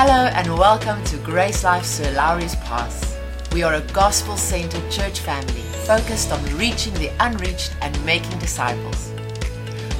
[0.00, 3.18] Hello and welcome to Grace Life Sir Lowry's Pass.
[3.52, 9.10] We are a gospel centered church family focused on reaching the unreached and making disciples.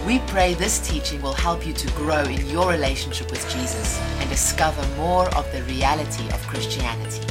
[0.06, 4.30] We pray this teaching will help you to grow in your relationship with Jesus and
[4.30, 7.26] discover more of the reality of Christianity.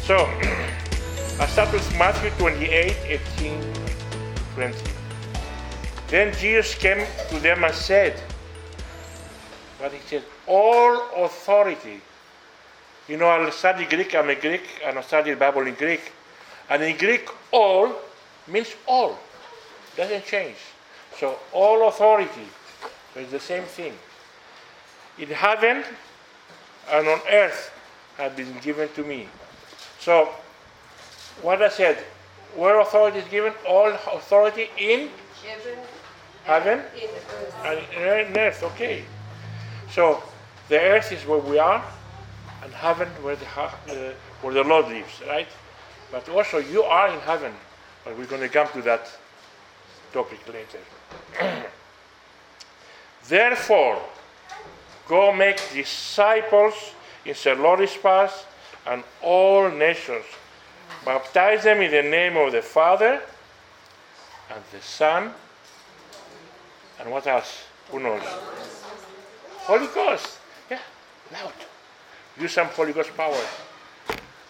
[0.00, 0.16] So,
[1.40, 3.74] I start with Matthew 28 18
[4.54, 4.90] 20.
[6.06, 8.18] Then Jesus came to them and said,
[9.78, 12.00] What he said, all authority.
[13.08, 16.12] You know, I study Greek, I'm a Greek, and I study the Bible in Greek.
[16.68, 17.94] And in Greek, all
[18.46, 19.18] means all,
[19.96, 20.56] doesn't change.
[21.18, 22.48] So, all authority,
[23.14, 23.94] so it's the same thing.
[25.18, 25.84] In heaven
[26.90, 27.72] and on earth
[28.18, 29.28] have been given to me.
[30.00, 30.28] So,
[31.42, 31.98] what I said,
[32.54, 35.10] where authority is given, all authority in
[35.44, 35.78] heaven
[36.48, 36.80] heaven
[37.64, 38.62] and in earth.
[38.62, 39.04] Okay.
[39.90, 40.22] So,
[40.68, 41.84] the earth is where we are,
[42.62, 45.48] and heaven where the, uh, where the Lord lives, right?
[46.10, 47.52] But also, you are in heaven.
[48.04, 49.10] But we're going to come to that
[50.12, 50.78] topic later.
[53.28, 54.00] Therefore,
[55.06, 56.74] go make disciples
[57.24, 58.46] in Pass
[58.86, 60.24] and all nations.
[61.04, 63.20] Baptize them in the name of the Father
[64.50, 65.32] and the Son
[67.00, 67.64] and what else?
[67.90, 68.22] Who knows?
[69.68, 70.38] Holy Ghost.
[70.70, 70.80] Yeah,
[71.30, 71.52] loud.
[72.40, 73.44] Use some Holy Ghost power.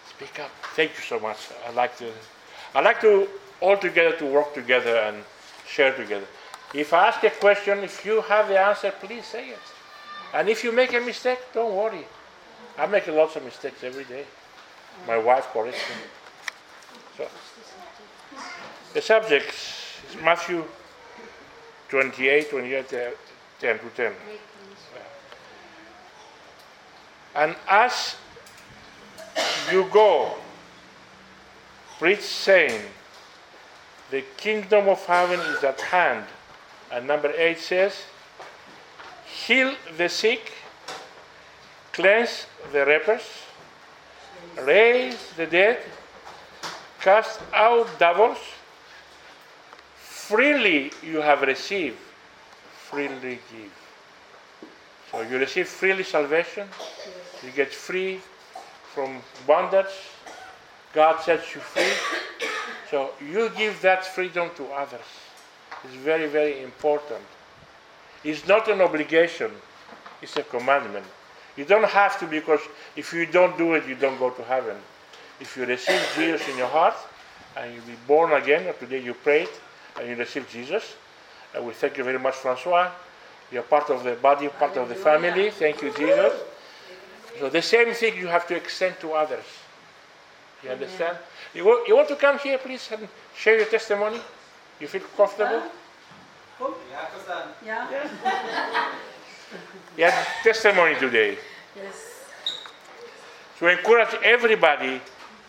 [0.09, 0.49] Speak up.
[0.77, 1.49] Thank you so much.
[1.67, 2.09] I like to.
[2.73, 3.27] I like to
[3.59, 5.17] all together to work together and
[5.67, 6.25] share together.
[6.73, 9.65] If I ask a question, if you have the answer, please say it.
[10.33, 12.05] And if you make a mistake, don't worry.
[12.77, 14.23] I make lots of mistakes every day.
[15.05, 15.95] My wife corrects me.
[17.17, 17.27] So,
[18.93, 20.63] the subject is Matthew
[21.89, 23.11] 28, 28, uh,
[23.59, 24.13] 10 to 10.
[27.39, 28.17] And as
[29.71, 30.35] you go,
[31.97, 32.81] preach saying,
[34.11, 36.25] the kingdom of heaven is at hand.
[36.91, 37.93] And number 8 says,
[39.25, 40.51] heal the sick,
[41.93, 43.23] cleanse the lepers,
[44.61, 45.79] raise the dead,
[46.99, 48.39] cast out devils.
[49.95, 51.99] Freely you have received,
[52.89, 53.71] freely give.
[55.11, 56.67] So you receive freely salvation,
[57.43, 58.19] you get free
[58.93, 59.85] from bondage,
[60.93, 61.93] God sets you free.
[62.89, 65.05] So you give that freedom to others.
[65.83, 67.21] It's very, very important.
[68.23, 69.51] It's not an obligation,
[70.21, 71.05] it's a commandment.
[71.55, 72.59] You don't have to because
[72.95, 74.75] if you don't do it, you don't go to heaven.
[75.39, 76.95] If you receive Jesus in your heart
[77.55, 79.49] and you be born again, or today you prayed
[79.97, 80.95] and you receive Jesus,
[81.55, 82.91] and we thank you very much, Francois.
[83.51, 85.49] You're part of the body, part of the family.
[85.49, 86.33] Thank you, Jesus.
[87.39, 89.45] So the same thing you have to extend to others.
[90.63, 91.17] You understand?
[91.53, 94.19] You, wa- you want to come here, please, and share your testimony?
[94.79, 95.63] You feel comfortable?
[97.65, 97.87] Ja?
[99.97, 101.37] You have testimony today.
[101.75, 102.25] Yes.
[103.57, 105.01] To encourage everybody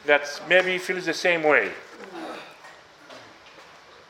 [0.07, 1.71] that maybe feels the same way.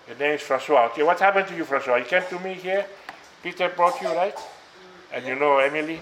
[0.07, 0.87] Your name is Francois.
[0.87, 1.97] Okay, what happened to you, Francois?
[1.97, 2.87] You came to me here.
[3.43, 4.39] Peter brought you, right?
[5.13, 6.01] And you know Emily.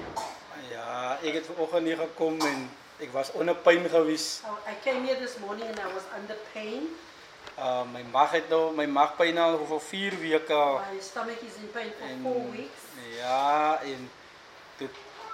[1.20, 2.70] Ja, ek het vanoggend hier gekom en
[3.02, 4.40] ek was onder pyn gewees.
[4.46, 6.88] Oh, I came here this morning and I was under pain.
[7.58, 10.52] Uh my maag het nou my maagpyn al vir 4 weke.
[10.54, 10.78] al.
[10.92, 12.82] My stomach is in pain for En four weeks.
[13.16, 14.10] ja, en
[14.78, 14.88] toe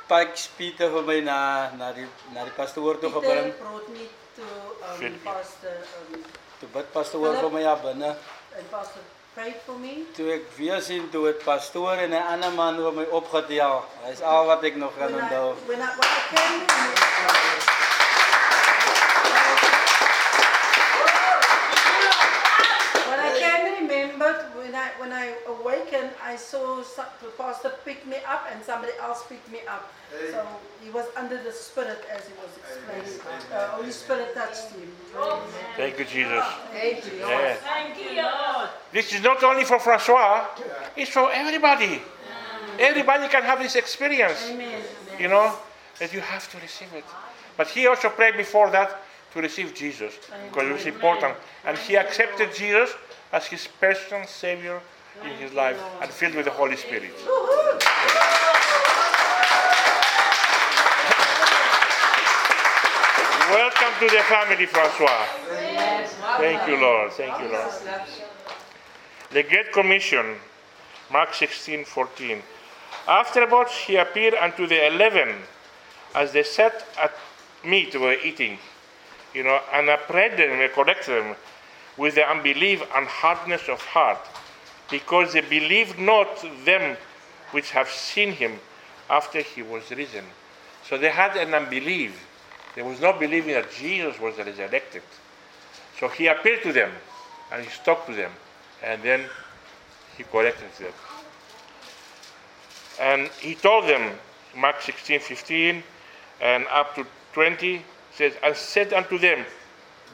[0.08, 3.58] pak Pieter vir my na na die na die pastoor toe Peter gebring.
[3.58, 5.22] brought me to um, Philip.
[5.24, 6.22] Pastor um,
[6.60, 8.14] Toe bid pastoor vir my ja binne.
[8.56, 9.02] and Pastor
[9.34, 9.94] prayed for me.
[10.16, 13.84] Toe ek weer sien toe het pastoor en 'n ander man oor my opgetel.
[14.06, 15.54] Dis al wat ek nog kan onthou.
[15.66, 17.83] when I, when I came
[24.98, 29.50] when I awakened, I saw some, the pastor pick me up and somebody else picked
[29.50, 29.92] me up.
[30.30, 30.46] So
[30.82, 33.20] he was under the spirit as he was explaining.
[33.52, 34.90] Uh, Holy Spirit touched him.
[35.76, 36.44] Thank you, Jesus.
[36.72, 37.18] Thank you.
[37.18, 38.70] Yes.
[38.92, 40.46] This is not only for Francois,
[40.96, 42.00] it's for everybody.
[42.78, 44.82] Everybody can have this experience, Amen.
[45.18, 45.54] you know,
[46.00, 47.04] that you have to receive it.
[47.56, 49.00] But he also prayed before that
[49.32, 50.14] to receive Jesus
[50.48, 51.36] because it was important.
[51.64, 52.90] And he accepted Jesus
[53.32, 54.80] as his personal Savior
[55.22, 57.12] in his life and filled with the Holy Spirit.
[63.50, 65.26] Welcome to the family, Francois.
[66.38, 67.12] Thank you, Lord.
[67.12, 67.72] Thank you, Lord.
[69.30, 70.36] The Great Commission,
[71.12, 72.42] Mark 16, 14.
[73.06, 75.36] Afterwards, he appeared unto the eleven
[76.14, 77.12] as they sat at
[77.64, 78.58] meat were eating,
[79.34, 81.36] you know, and upbraided them corrected them
[81.96, 84.18] with the unbelief and hardness of heart,
[84.90, 86.96] because they believed not them
[87.50, 88.58] which have seen him
[89.08, 90.24] after he was risen.
[90.88, 92.26] So they had an unbelief.
[92.74, 95.02] There was no believing that Jesus was resurrected.
[95.98, 96.90] So he appeared to them
[97.52, 98.32] and he talked to them
[98.82, 99.24] and then
[100.16, 100.92] he corrected them.
[103.00, 104.12] And he told them,
[104.56, 105.82] Mark 16, 15,
[106.40, 107.82] and up to 20,
[108.12, 109.44] says, and said unto them,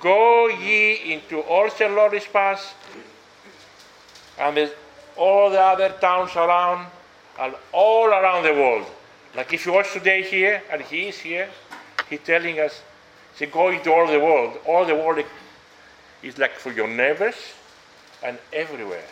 [0.01, 1.93] Go ye into all St.
[1.93, 2.75] Lawrence Pass
[4.41, 4.71] and there's
[5.17, 6.87] all the other towns around
[7.39, 8.87] and all around the world.
[9.37, 11.49] Like if you watch today here, and he is here,
[12.09, 12.83] he's telling us,
[13.37, 14.59] say, go into all the world.
[14.67, 15.25] All the world
[16.23, 17.37] is like for your neighbors
[18.25, 19.07] and everywhere.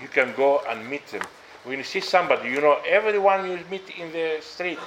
[0.00, 1.22] You can go and meet them.
[1.64, 4.78] When you see somebody, you know everyone you meet in the street,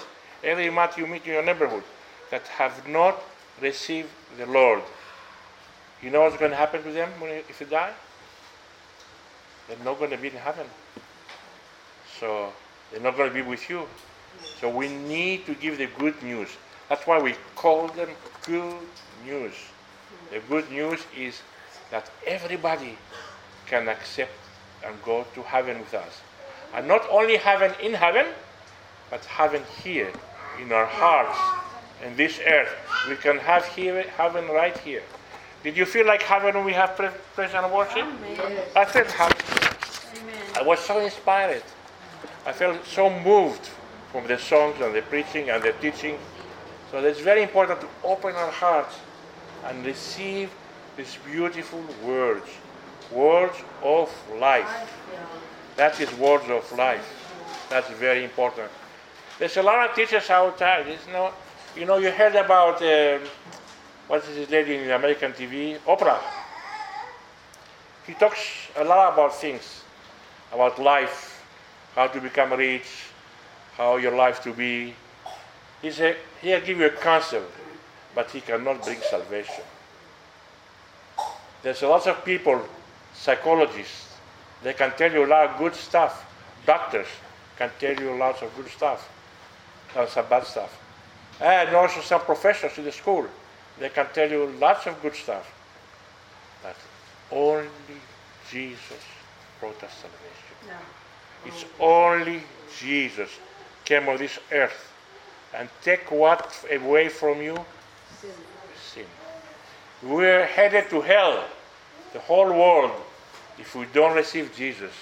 [0.43, 1.83] every man you meet in your neighborhood
[2.31, 3.21] that have not
[3.61, 4.81] received the Lord.
[6.01, 7.91] You know what's going to happen to them when, if they die?
[9.67, 10.67] They're not going to be in heaven.
[12.19, 12.53] So
[12.91, 13.87] they're not going to be with you.
[14.59, 16.49] So we need to give the good news.
[16.89, 18.09] That's why we call them
[18.45, 18.75] good
[19.25, 19.53] news.
[20.31, 21.41] The good news is
[21.89, 22.97] that everybody
[23.65, 24.31] can accept
[24.85, 26.21] and go to heaven with us.
[26.73, 28.25] And not only heaven in heaven,
[29.09, 30.11] but heaven here
[30.61, 31.37] in our hearts
[32.05, 32.73] in this earth.
[33.09, 35.03] We can have here heaven right here.
[35.63, 38.07] Did you feel like heaven when we have praise and worship?
[38.75, 39.43] I felt happy.
[40.55, 41.63] I was so inspired.
[42.47, 43.69] I felt so moved
[44.11, 46.17] from the songs and the preaching and the teaching.
[46.89, 48.95] So it's very important to open our hearts
[49.65, 50.49] and receive
[50.97, 52.47] these beautiful words,
[53.11, 54.91] words of life.
[55.75, 57.07] That is words of life.
[57.69, 58.71] That's very important.
[59.37, 60.83] There's a lot of teachers out there.
[60.83, 61.31] There's no,
[61.75, 63.19] you know, you heard about uh,
[64.11, 66.19] what is this lady in American TV, Oprah.
[68.05, 69.83] He talks a lot about things,
[70.51, 71.41] about life,
[71.95, 73.05] how to become rich,
[73.77, 74.93] how your life to be.
[75.81, 77.49] He said he'll give you a concept,
[78.13, 79.63] but he cannot bring salvation.
[81.63, 82.59] There's a lot of people,
[83.13, 84.17] psychologists,
[84.61, 86.25] they can tell you a lot of good stuff.
[86.65, 87.07] Doctors
[87.57, 89.09] can tell you lots of good stuff
[89.95, 90.77] and some bad stuff.
[91.39, 93.25] And also some professors in the school,
[93.79, 95.51] they can tell you lots of good stuff.
[96.63, 96.75] But
[97.31, 97.69] only
[98.49, 99.03] Jesus
[99.59, 100.85] brought us salvation.
[101.45, 102.43] It's only
[102.79, 103.29] Jesus
[103.85, 104.91] came on this earth
[105.53, 107.57] and take what away from you?
[108.93, 109.05] Sin.
[110.03, 111.43] We're headed to hell,
[112.13, 112.91] the whole world.
[113.57, 114.93] If we don't receive Jesus,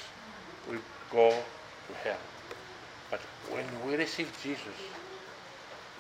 [0.70, 0.78] we
[1.12, 2.18] go to hell.
[3.10, 4.78] But when we receive Jesus,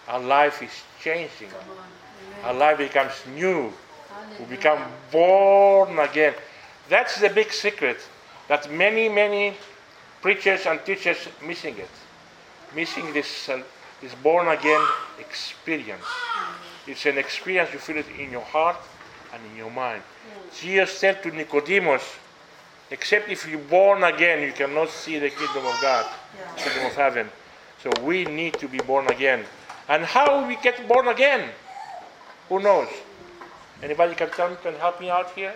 [0.07, 1.49] our life is changing.
[2.43, 3.73] Our life becomes new.
[4.39, 4.81] We become
[5.11, 6.33] born again.
[6.87, 7.97] That's the big secret
[8.47, 9.53] that many, many
[10.21, 11.89] preachers and teachers missing it.
[12.75, 13.61] Missing this, uh,
[14.01, 14.85] this born again
[15.19, 16.05] experience.
[16.87, 18.77] It's an experience you feel it in your heart
[19.33, 20.01] and in your mind.
[20.59, 22.03] Jesus said to Nicodemus,
[22.91, 26.05] except if you're born again, you cannot see the kingdom of God,
[26.57, 27.29] kingdom of heaven.
[27.83, 29.45] So we need to be born again.
[29.87, 31.49] And how we get born again?
[32.49, 32.89] Who knows?
[33.81, 35.53] Anybody can tell me, can help me out here?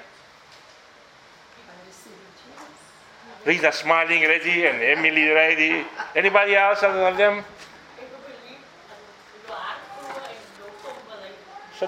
[3.46, 5.86] Rita smiling ready and Emily ready.
[6.16, 7.44] Anybody else other than them?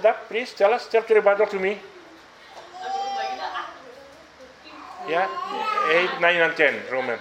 [0.01, 1.79] That please tell us, tell everybody to me.
[5.07, 5.29] Yeah?
[5.89, 7.19] 8, 9, and 10, Roman.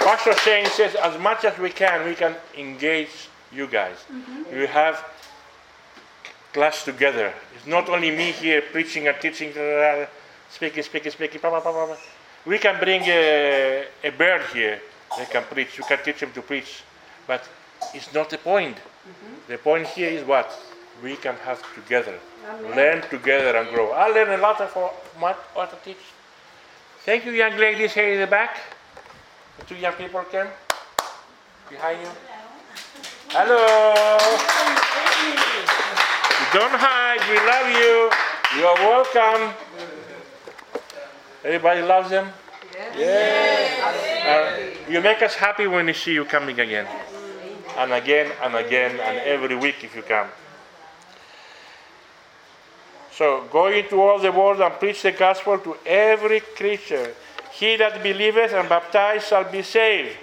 [0.00, 3.96] Pastor Shane says, as much as we can, we can engage you guys.
[4.10, 4.56] Mm-hmm.
[4.56, 5.04] You have
[6.54, 7.32] class together.
[7.54, 9.52] It's not only me here preaching and teaching,
[10.50, 11.40] speaking, speaking, speaking.
[11.40, 11.96] Blah, blah, blah, blah.
[12.46, 14.80] We can bring a, a bird here.
[15.18, 15.76] They can preach.
[15.76, 16.82] You can teach them to preach.
[17.26, 17.46] But
[17.94, 18.76] it's not the point.
[18.76, 19.52] Mm-hmm.
[19.52, 20.50] The point here is what?
[21.04, 22.18] We can have together.
[22.48, 22.76] Amen.
[22.76, 23.90] Learn together and grow.
[23.90, 24.88] I learned a lot from
[25.18, 26.04] what I teach.
[27.04, 28.56] Thank you, young ladies here in the back.
[29.60, 30.46] The two young people came
[31.68, 32.08] behind you.
[33.28, 34.16] Hello.
[36.52, 37.20] Don't hide.
[37.28, 38.10] We love you.
[38.56, 39.54] You are welcome.
[41.44, 42.32] Everybody loves them.
[42.96, 43.76] Yes.
[44.26, 46.86] Uh, you make us happy when we see you coming again.
[47.76, 50.28] and again and again and every week if you come.
[53.12, 57.14] So go into all the world and preach the gospel to every creature.
[57.52, 60.16] He that believeth and baptized shall be saved,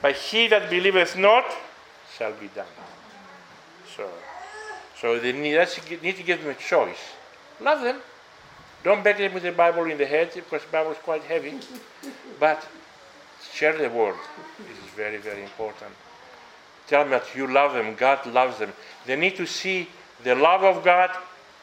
[0.00, 1.44] but he that believeth not
[2.16, 2.68] shall be damned.
[3.96, 4.08] So,
[5.00, 5.58] so they need,
[6.02, 6.98] need to give them a choice.
[7.60, 8.00] Love them.
[8.82, 11.58] Don't beg them with the Bible in the head because the Bible is quite heavy.
[12.38, 12.66] but
[13.52, 14.16] share the word.
[14.58, 15.90] This is very, very important.
[16.86, 18.72] Tell them that you love them, God loves them.
[19.06, 19.88] They need to see
[20.24, 21.10] the love of God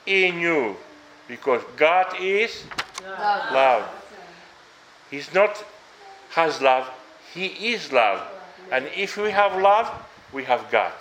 [0.06, 0.78] in you
[1.28, 2.64] because God is
[3.04, 3.54] love.
[3.54, 3.97] love.
[5.10, 5.64] He's not
[6.30, 6.90] has love,
[7.34, 8.22] He is love.
[8.72, 9.90] And if we have love,
[10.34, 10.92] we have God.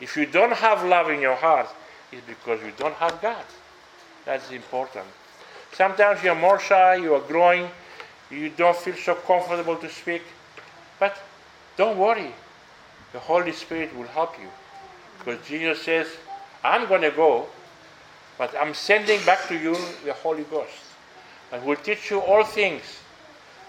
[0.00, 1.68] If you don't have love in your heart,
[2.12, 3.44] it's because you don't have God.
[4.24, 5.06] That's important.
[5.72, 7.68] Sometimes you're more shy, you are growing,
[8.30, 10.22] you don't feel so comfortable to speak.
[10.98, 11.16] But
[11.76, 12.32] don't worry,
[13.12, 14.48] the Holy Spirit will help you.
[15.18, 16.08] Because Jesus says,
[16.64, 17.46] I'm going to go,
[18.38, 20.72] but I'm sending back to you the Holy Ghost.
[21.52, 22.82] And will teach you all things.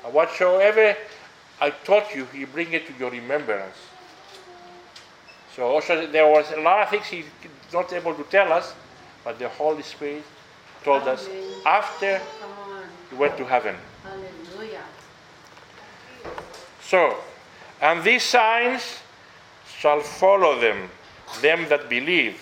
[0.07, 0.95] And whatsoever
[1.59, 3.75] I taught you, He bring it to your remembrance.
[5.53, 7.25] So also there was a lot of things He's
[7.73, 8.73] not able to tell us,
[9.25, 10.23] but the Holy Spirit
[10.85, 11.15] told Amen.
[11.15, 11.27] us
[11.65, 12.21] after
[13.09, 13.75] He went to heaven.
[14.01, 14.83] Hallelujah.
[16.81, 17.17] So,
[17.81, 18.99] and these signs
[19.77, 20.89] shall follow them,
[21.41, 22.41] them that believe.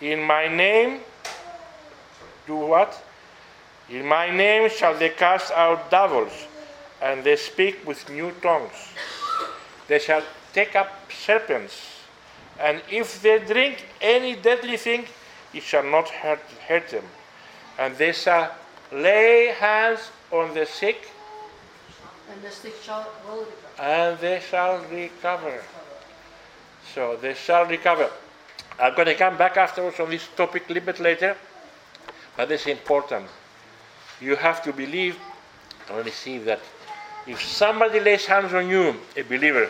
[0.00, 1.00] In my name,
[2.46, 3.02] do what?
[3.90, 6.46] In my name shall they cast out devils,
[7.00, 8.92] and they speak with new tongues.
[9.86, 11.74] They shall take up serpents,
[12.60, 15.06] and if they drink any deadly thing,
[15.54, 17.04] it shall not hurt, hurt them.
[17.78, 18.52] And they shall
[18.92, 21.10] lay hands on the sick,
[22.30, 23.46] and the sick shall recover.
[23.78, 25.62] And they shall recover.
[26.94, 28.10] So they shall recover.
[28.78, 31.36] I'm going to come back afterwards on this topic a little bit later,
[32.36, 33.26] but it's important.
[34.20, 35.18] You have to believe
[35.90, 36.60] and receive that
[37.28, 39.68] if somebody lays hands on you, a believer,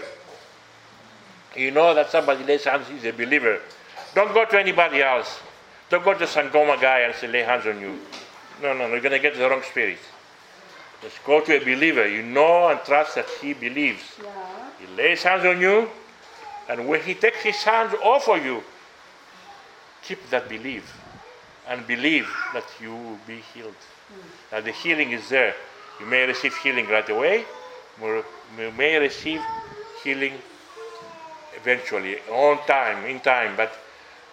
[1.56, 3.58] you know that somebody lays hands is a believer.
[4.14, 5.40] Don't go to anybody else.
[5.90, 7.98] Don't go to Sangoma guy and say lay hands on you.
[8.62, 9.98] No, no, no, you're going to get the wrong spirit.
[11.02, 12.06] Just go to a believer.
[12.06, 14.02] You know and trust that he believes.
[14.22, 14.30] Yeah.
[14.78, 15.88] He lays hands on you,
[16.68, 18.62] and when he takes his hands off of you,
[20.02, 20.96] keep that belief
[21.68, 23.74] and believe that you will be healed.
[23.74, 24.52] Mm.
[24.52, 25.54] Now the healing is there.
[26.00, 27.44] You may receive healing right away,
[28.00, 29.40] you may receive
[30.02, 30.34] healing
[31.56, 33.56] eventually, on time, in time.
[33.56, 33.72] But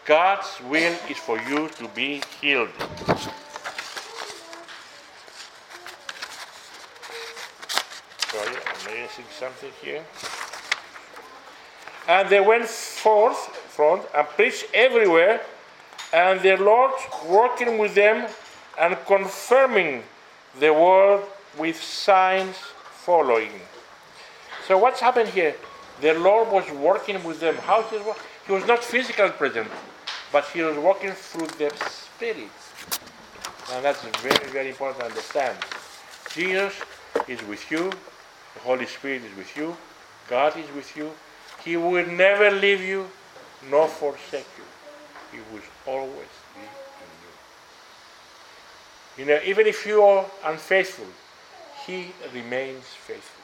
[0.06, 2.70] God's will is for you to be healed.
[8.30, 10.04] Sorry, I'm missing something here.
[12.08, 13.38] And they went forth
[13.76, 15.42] front and preached everywhere,
[16.14, 16.94] and the Lord
[17.28, 18.30] working with them
[18.80, 20.04] and confirming
[20.60, 21.24] the word
[21.58, 23.52] with signs following.
[24.68, 25.56] So what's happened here?
[26.02, 27.56] The Lord was working with them.
[27.56, 29.70] How he was, he was not physically present,
[30.32, 32.72] but he was working through their spirits.
[33.74, 35.58] And that's very, very important to understand.
[36.34, 36.74] Jesus
[37.28, 39.76] is with you, the Holy Spirit is with you,
[40.28, 41.12] God is with you.
[41.64, 43.08] He will never leave you
[43.70, 44.66] nor forsake you.
[45.32, 46.68] He will always be in
[49.26, 49.26] you.
[49.26, 51.08] You know, even if you are unfaithful,
[51.86, 53.44] He remains faithful.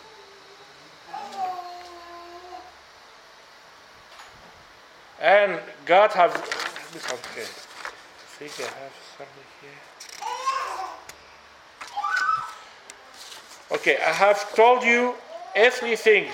[5.21, 7.43] And God have okay.
[7.43, 7.45] I
[8.39, 9.79] think I have something here.
[13.71, 15.13] Okay, I have told you
[15.55, 16.33] earthly things,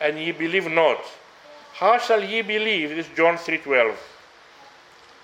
[0.00, 1.00] and ye believe not.
[1.74, 2.90] How shall ye believe?
[2.90, 3.96] This is John 3:12.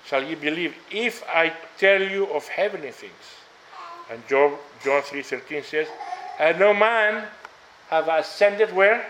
[0.05, 3.36] Shall ye believe if I tell you of heavenly things?
[4.09, 5.87] And John, John 3:13 says,
[6.39, 7.27] And no man
[7.89, 9.05] have ascended where?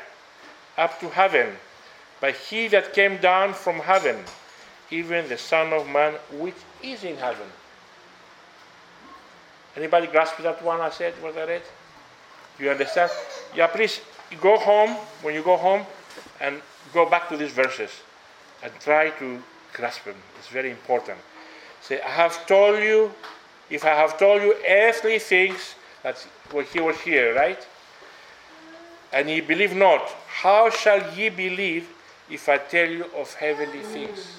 [0.78, 1.56] Up to heaven,
[2.22, 4.24] but he that came down from heaven,
[4.92, 7.48] even the Son of Man which is in heaven.
[9.76, 11.62] Anybody grasp that one I said, what I read?
[12.60, 13.12] You understand?
[13.56, 14.02] Yeah, please
[14.42, 15.86] go home, when you go home,
[16.42, 16.62] and
[16.94, 17.92] go back to these verses
[18.64, 19.42] and try to
[19.74, 20.16] grasp them.
[20.40, 21.20] It's very important.
[21.82, 23.12] Say, I have told you,
[23.70, 27.66] if I have told you earthly things, that's what he was here, right?
[29.12, 31.88] And ye believe not, how shall ye believe
[32.30, 34.36] if I tell you of heavenly things.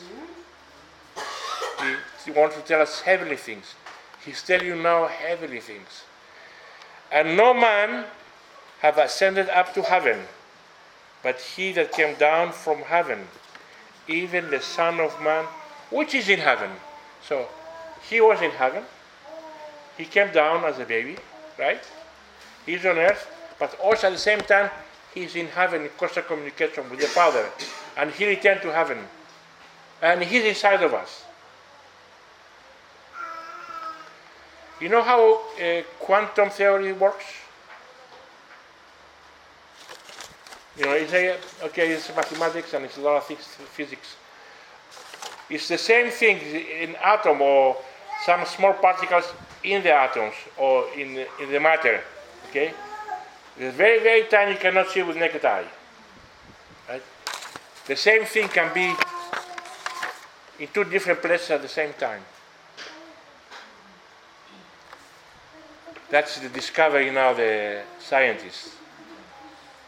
[1.80, 1.94] He,
[2.24, 3.74] he wants to tell us heavenly things.
[4.24, 6.04] He's telling you now heavenly things.
[7.10, 8.04] And no man
[8.80, 10.20] have ascended up to heaven,
[11.22, 13.26] but he that came down from heaven,
[14.06, 15.46] even the Son of Man,
[15.90, 16.70] which is in heaven.
[17.26, 17.48] So
[18.08, 18.84] he was in heaven.
[19.98, 21.16] He came down as a baby,
[21.58, 21.84] right?
[22.64, 23.28] He's on earth,
[23.58, 24.70] but also at the same time,
[25.12, 27.50] he's in heaven in constant communication with the Father.
[27.96, 28.98] And he returned to heaven.
[30.00, 31.24] And he's inside of us.
[34.80, 37.24] You know how uh, quantum theory works?
[40.76, 43.40] You know, okay, it's mathematics and it's a lot of things,
[43.72, 44.14] physics.
[45.50, 47.76] It's the same thing in atom or
[48.24, 49.24] some small particles
[49.64, 52.00] in the atoms or in in the matter.
[52.48, 52.72] Okay,
[53.58, 54.52] it's very very tiny.
[54.52, 55.66] You cannot see with naked eye.
[56.88, 57.02] Right?
[57.86, 58.94] The same thing can be
[60.58, 62.22] in two different places at the same time.
[66.10, 68.76] That's the discovery now the scientists.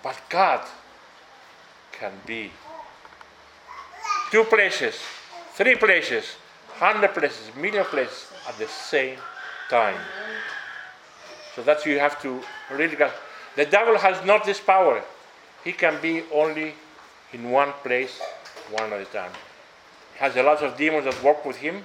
[0.03, 0.61] But God
[1.93, 2.51] can be
[4.31, 4.99] two places,
[5.55, 6.37] three places,
[6.75, 9.19] hundred places, million places at the same
[9.71, 9.99] time.
[11.55, 12.97] So that's you have to really.
[13.57, 15.03] The devil has not this power.
[15.65, 16.75] He can be only
[17.33, 18.21] in one place,
[18.71, 19.33] one at a time.
[20.15, 21.85] He has a lot of demons that work with him,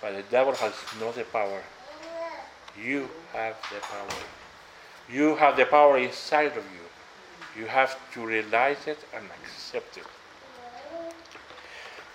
[0.00, 1.62] but the devil has not the power.
[2.82, 4.20] You have the power.
[5.10, 7.62] You have the power inside of you.
[7.62, 10.04] You have to realize it and accept it.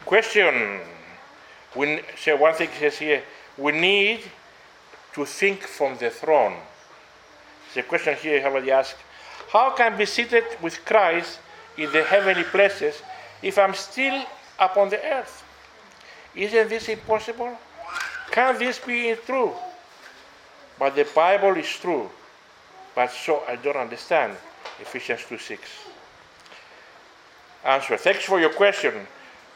[0.06, 0.82] Question.
[1.76, 3.24] We, so one thing says here,
[3.58, 4.20] we need
[5.14, 6.56] to think from the throne.
[7.74, 8.98] The question here somebody asked,
[9.50, 11.40] how can I be seated with Christ
[11.78, 13.02] in the heavenly places
[13.42, 14.24] if I'm still
[14.60, 15.44] upon the earth?
[16.36, 17.58] Isn't this impossible?
[18.32, 19.54] Can this be true?
[20.80, 22.10] But the Bible is true.
[22.96, 24.38] But so I don't understand.
[24.80, 25.62] Ephesians 2 6.
[27.64, 27.98] Answer.
[27.98, 28.94] Thanks for your question.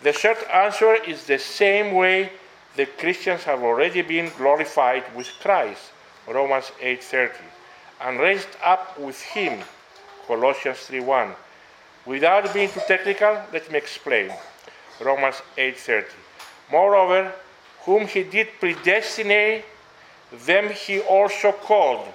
[0.03, 2.31] The short answer is the same way
[2.75, 5.91] the Christians have already been glorified with Christ.
[6.27, 7.43] Romans 8:30
[8.01, 9.63] and raised up with him.
[10.27, 11.35] Colossians 3:1.
[12.05, 14.33] Without being too technical, let me explain.
[14.99, 16.15] Romans 8:30.
[16.71, 17.31] Moreover,
[17.85, 19.65] whom he did predestinate,
[20.31, 22.07] them he also called,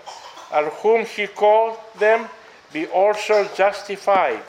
[0.52, 2.28] and whom he called them
[2.72, 4.42] be also justified,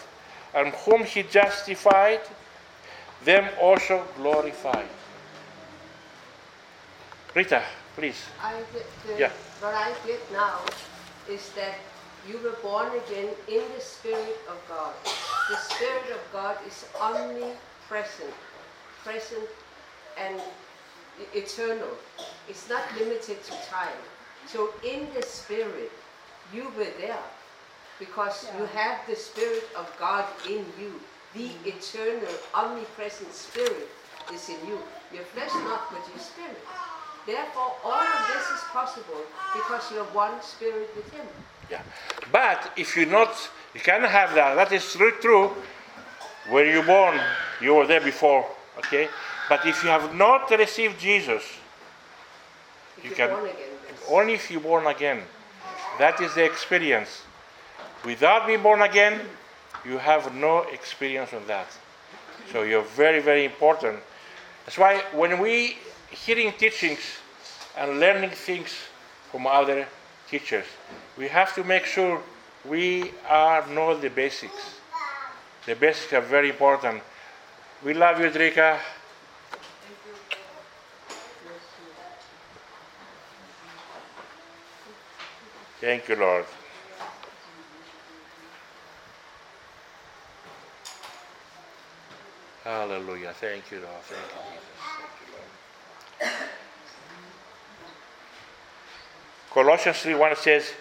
[0.53, 2.21] and whom he justified,
[3.23, 4.89] them also glorified.
[7.33, 7.63] Rita,
[7.95, 8.19] please.
[8.43, 9.31] I did, the, Yeah.
[9.61, 10.59] What I did now
[11.29, 11.75] is that
[12.27, 14.93] you were born again in the Spirit of God.
[15.49, 18.33] The Spirit of God is omnipresent,
[19.03, 19.47] present,
[20.19, 20.41] and
[21.33, 21.95] eternal.
[22.49, 24.01] It's not limited to time.
[24.45, 25.91] So in the Spirit,
[26.53, 27.23] you were there
[27.97, 30.99] because you have the Spirit of God in you.
[31.33, 31.79] The mm-hmm.
[31.79, 33.87] eternal, omnipresent Spirit
[34.33, 34.79] is in you.
[35.13, 36.59] Your flesh not, but your spirit.
[37.25, 39.21] Therefore, all of this is possible
[39.53, 41.25] because you're one spirit with Him.
[41.69, 41.81] Yeah.
[42.31, 43.33] But if you're not,
[43.73, 44.55] you can have that.
[44.55, 45.11] That is true.
[45.21, 45.51] True.
[46.49, 47.19] Where you born,
[47.61, 48.45] you were there before.
[48.79, 49.07] Okay.
[49.47, 51.43] But if you have not received Jesus,
[52.97, 53.55] If You can- again.
[53.89, 54.07] yes.
[54.09, 55.23] only if you're born again,
[55.97, 57.23] that is the experience.
[58.05, 59.19] Without being born again,
[59.85, 61.67] you have no experience of that.
[62.51, 63.99] So you're very, very important.
[64.65, 65.77] That's why when we
[66.11, 66.99] hearing teachings
[67.77, 68.69] and learning things
[69.31, 69.87] from other
[70.29, 70.65] teachers,
[71.17, 72.21] we have to make sure
[72.67, 74.79] we are know the basics.
[75.65, 77.01] The basics are very important.
[77.83, 78.79] We love you, Drika.
[85.79, 86.45] Thank you, Lord.
[92.63, 93.33] Hallelujah.
[93.33, 94.01] Thank you, Lord.
[94.03, 94.67] Thank you, Jesus.
[94.97, 95.49] Thank you, Lord.
[99.51, 100.71] Colossians 3 1 says,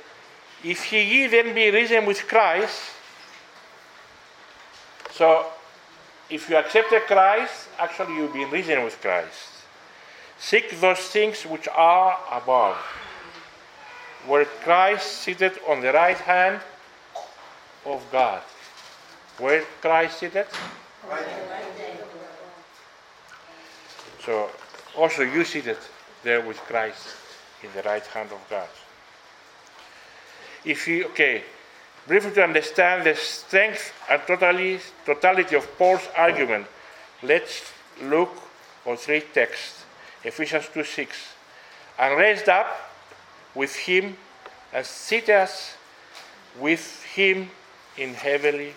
[0.63, 2.81] If ye then be risen with Christ,
[5.11, 5.47] so
[6.31, 9.65] if you accepted Christ, actually you've been risen with Christ.
[10.39, 12.77] Seek those things which are above,
[14.27, 16.61] where Christ seated on the right hand
[17.85, 18.41] of God.
[19.39, 20.47] Where Christ seated?
[24.25, 24.51] So
[24.97, 25.79] also you seated
[26.23, 27.09] there with Christ
[27.63, 28.69] in the right hand of God.
[30.65, 31.43] If you okay,
[32.07, 36.67] briefly to understand the strength and totally, totality of Paul's argument,
[37.23, 37.73] let's
[38.03, 38.31] look
[38.87, 39.85] on three texts.
[40.25, 41.17] Ephesians 2 6.
[41.99, 42.69] And raised up
[43.55, 44.17] with him
[44.73, 45.77] and seated us
[46.59, 47.51] with him
[47.97, 48.75] in heavenly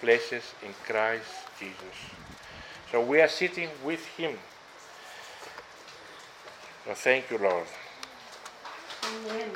[0.00, 2.12] places in Christ Jesus.
[2.90, 4.36] So we are sitting with Him.
[6.84, 7.66] So thank you, Lord.
[9.04, 9.50] Amen.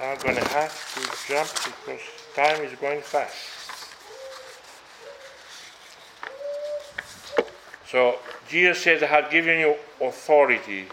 [0.00, 2.00] I'm going to have to jump because
[2.34, 3.34] time is going fast.
[7.86, 8.18] So
[8.48, 10.86] Jesus says, I have given you authority.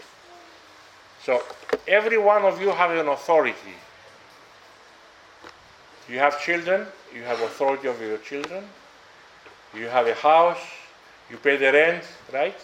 [1.24, 1.42] So
[1.88, 3.74] every one of you have an authority.
[6.08, 8.64] You have children, you have authority over your children.
[9.74, 10.60] You have a house,
[11.30, 12.58] you pay the rent, right?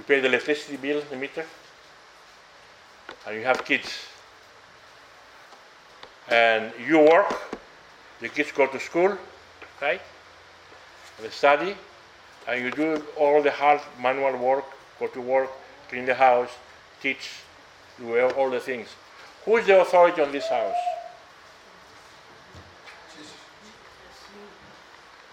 [0.00, 1.44] You pay the electricity bill, the meter.
[3.26, 4.06] And you have kids
[6.30, 7.28] and you work,
[8.20, 9.18] the kids go to school,
[9.82, 10.00] right?
[11.20, 11.76] They study,
[12.48, 14.64] and you do all the hard manual work,
[14.98, 15.50] go to work,
[15.90, 16.50] clean the house,
[17.02, 17.28] teach,
[17.98, 18.88] do all- all the things.
[19.44, 20.82] Who is the authority on this house?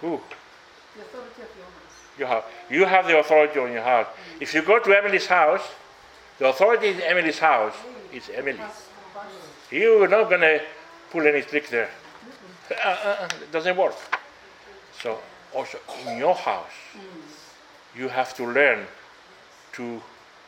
[0.02, 0.22] Who?
[0.96, 1.68] The authority of your
[2.26, 2.44] house.
[2.70, 3.06] You have.
[3.06, 4.08] The authority on your house.
[4.40, 5.62] If you go to Emily's house,
[6.40, 7.76] the authority in Emily's house
[8.12, 8.60] is Emily.
[9.70, 10.62] You're not going to
[11.12, 11.90] pull any trick there.
[12.72, 13.96] Uh, uh, uh, it doesn't work.
[15.02, 15.20] So,
[15.54, 15.78] also
[16.08, 16.72] in your house,
[17.96, 18.86] you have to learn
[19.74, 20.02] to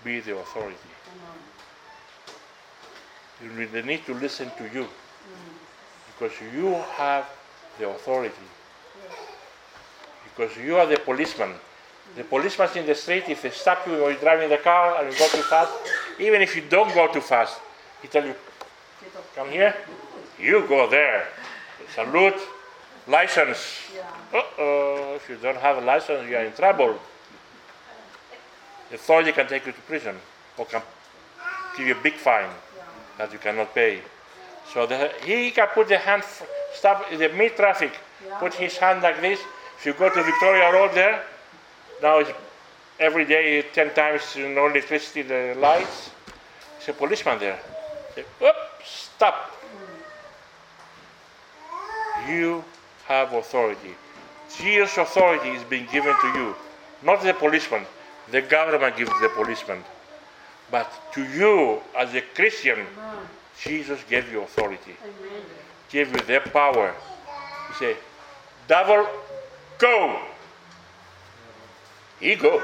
[0.03, 0.77] be the authority.
[3.41, 4.87] You need to listen to you
[6.07, 7.29] because you have
[7.77, 8.48] the authority.
[10.39, 11.51] Because you are the policeman.
[12.15, 15.11] The policeman in the street, if they stop you or you're driving the car and
[15.11, 15.73] you go too fast,
[16.17, 17.59] even if you don't go too fast,
[18.01, 18.33] he tell you,
[19.35, 19.75] Come here.
[20.39, 21.27] You go there.
[21.93, 22.39] Salute.
[23.05, 23.79] License.
[24.33, 25.15] Uh-oh.
[25.17, 26.97] If you don't have a license, you are in trouble.
[28.89, 30.15] The authority can take you to prison
[30.57, 30.81] or can
[31.75, 32.49] give you a big fine
[33.17, 33.99] that you cannot pay.
[34.73, 36.23] So the, he can put the hand,
[36.73, 37.91] stop the mid traffic,
[38.39, 39.39] put his hand like this.
[39.79, 41.23] If you go to Victoria Road there,
[42.01, 42.31] now it's
[42.99, 46.09] every day 10 times you know, electricity, the lights.
[46.77, 47.57] There's a policeman there.
[48.13, 48.25] Say,
[48.83, 49.55] stop.
[52.27, 52.61] You
[53.07, 53.95] have authority.
[54.57, 56.55] Jesus' authority is being given to you,
[57.01, 57.85] not the policeman.
[58.31, 59.81] The government gives the policeman.
[60.69, 62.85] But to you, as a Christian,
[63.63, 65.41] Jesus gave you authority, Amen.
[65.89, 66.93] gave you the power.
[67.69, 67.97] He said,
[68.67, 69.07] Devil,
[69.79, 70.19] go.
[72.19, 72.61] He goes.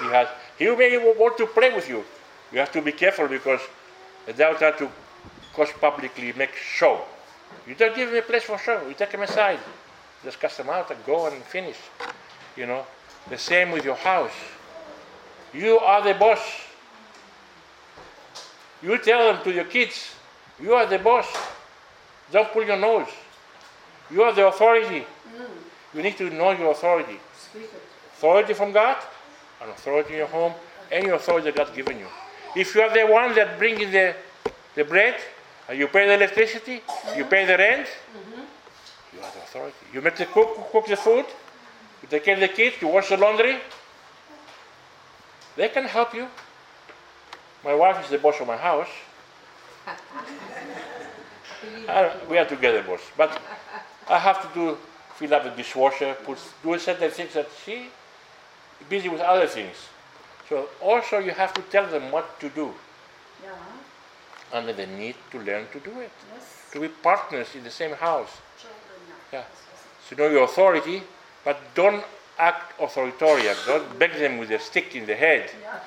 [0.00, 0.28] He has.
[0.58, 2.04] He may want to play with you.
[2.52, 3.60] You have to be careful because
[4.26, 4.90] the devil tries to
[5.54, 7.00] cause publicly make show.
[7.66, 8.86] You don't give him a place for show.
[8.86, 9.58] You take him aside.
[10.22, 11.76] Just cast him out and go and finish.
[12.56, 12.84] You know.
[13.28, 14.32] The same with your house.
[15.52, 16.40] You are the boss.
[18.82, 20.14] You tell them to your kids,
[20.60, 21.26] you are the boss.
[22.32, 23.08] Don't pull your nose.
[24.10, 25.04] You are the authority.
[25.94, 27.18] You need to know your authority.
[28.14, 28.96] Authority from God,
[29.60, 30.52] and authority in your home,
[30.90, 32.06] any authority that God's given you.
[32.54, 34.14] If you are the one that brings the,
[34.74, 35.16] the bread,
[35.68, 36.82] and you pay the electricity,
[37.16, 37.88] you pay the rent,
[39.12, 39.86] you are the authority.
[39.92, 41.26] You make the cook, cook the food,
[42.02, 43.58] you take care of the kids, you wash the laundry.
[45.56, 46.28] They can help you.
[47.64, 48.88] My wife is the boss of my house.
[51.86, 53.00] Uh, we are together, boss.
[53.18, 53.38] But
[54.08, 54.78] I have to do
[55.20, 57.88] fill up the dishwasher, put do certain things that she
[58.88, 59.76] busy with other things.
[60.48, 62.72] So also you have to tell them what to do,
[63.44, 63.50] Yeah.
[64.54, 66.10] and they need to learn to do it.
[66.32, 66.70] Yes.
[66.72, 68.32] To be partners in the same house.
[68.58, 69.00] Children.
[69.32, 69.38] Yeah.
[69.40, 70.08] Yeah.
[70.08, 71.02] To know your authority,
[71.44, 72.02] but don't
[72.38, 73.56] act authoritarian.
[73.66, 75.50] Don't beg them with a stick in the head.
[75.50, 75.80] Yeah.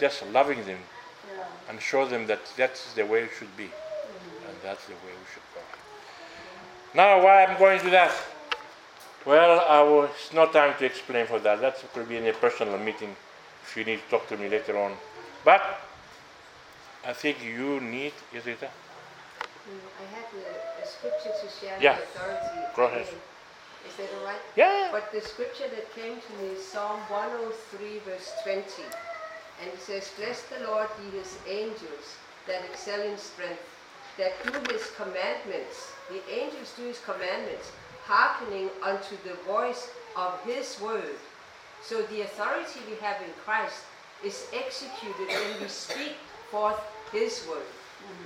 [0.00, 1.44] Just loving them Yeah.
[1.68, 4.48] and show them that that's the way it should be, mm-hmm.
[4.48, 5.60] and that's the way we should go.
[6.94, 8.14] Now, why I'm going to that?
[9.26, 11.60] Well, I will, it's no time to explain for that.
[11.60, 13.14] That could be in a personal meeting
[13.62, 14.92] if you need to talk to me later on.
[15.44, 15.62] But
[17.04, 18.60] I think you need, is it?
[18.60, 18.72] that?
[19.68, 21.96] I have a, a scripture to share Yeah.
[21.98, 22.60] with authority.
[22.74, 23.06] Go ahead.
[23.86, 24.40] Is that all right?
[24.56, 24.88] Yeah.
[24.92, 28.62] But the scripture that came to me is Psalm 103, verse 20.
[29.60, 33.62] And it says, Bless the Lord, ye his angels, that excel in strength,
[34.16, 35.92] that do his commandments.
[36.10, 37.72] The angels do his commandments,
[38.08, 41.20] hearkening unto the voice of his word.
[41.82, 43.84] So the authority we have in Christ
[44.24, 46.16] is executed when we speak
[46.50, 46.80] forth
[47.12, 47.68] his word.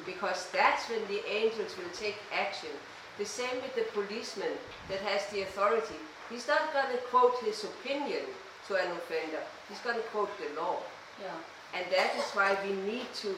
[0.06, 2.70] Because that's when the angels will take action.
[3.18, 4.54] The same with the policeman
[4.88, 5.98] that has the authority.
[6.30, 8.22] He's not going to quote his opinion
[8.68, 9.42] to an offender.
[9.68, 10.78] He's going to quote the law.
[11.20, 11.34] Yeah.
[11.74, 13.34] And that is why we need to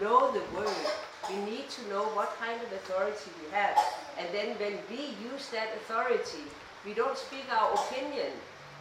[0.00, 0.68] know the word
[1.28, 3.76] We need to know what kind of authority we have.
[4.18, 6.48] And then when we use that authority,
[6.84, 8.32] we don't speak our opinion.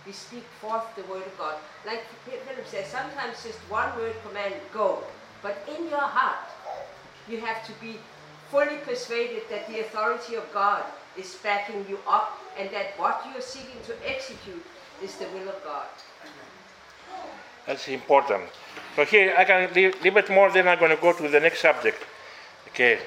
[0.06, 1.56] We speak forth the word of God.
[1.86, 5.04] Like Philip says, sometimes just one word command, go.
[5.42, 6.48] But in your heart,
[7.28, 8.00] you have to be
[8.50, 10.84] fully persuaded that the authority of God
[11.18, 14.64] is backing you up and that what you are seeking to execute
[15.04, 15.88] is the will of God.
[17.68, 18.44] That's important.
[18.96, 21.40] So here I can leave, leave it more, then I'm going to go to the
[21.40, 22.02] next subject.
[22.70, 23.00] Okay.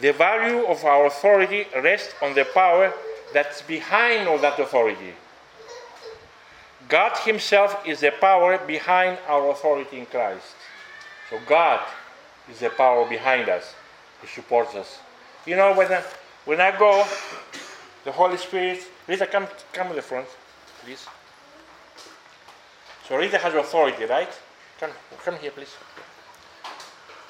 [0.00, 2.92] The value of our authority rests on the power
[3.32, 5.14] that's behind all that authority.
[6.88, 10.54] God Himself is the power behind our authority in Christ.
[11.30, 11.80] So God
[12.50, 13.74] is the power behind us.
[14.20, 14.98] He supports us.
[15.46, 16.02] You know, when I,
[16.44, 17.06] when I go,
[18.04, 20.26] the Holy Spirit, Rita, come, come to the front,
[20.82, 21.06] please.
[23.10, 24.30] So Rita has authority, right?
[24.78, 24.90] Come,
[25.24, 25.74] come here, please.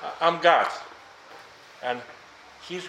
[0.05, 0.69] Uh, I'm God.
[1.83, 2.03] And
[2.69, 2.85] he's,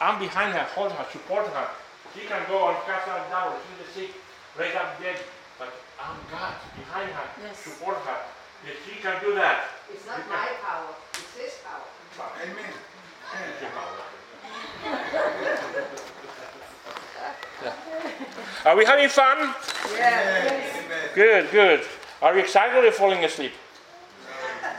[0.00, 1.68] I'm behind her, holding her, supporting her.
[2.16, 4.16] She can go and cast out devils, heal the sick,
[4.58, 5.20] raise up dead.
[5.58, 7.58] But I'm God behind her, Yes.
[7.58, 8.20] support her.
[8.64, 11.84] If she can do that, It's not my power, it's His power.
[12.42, 12.72] Amen.
[18.64, 19.54] Are we having fun?
[19.92, 21.14] Yes.
[21.14, 21.84] Good, good.
[22.22, 23.52] Are you excited or falling asleep?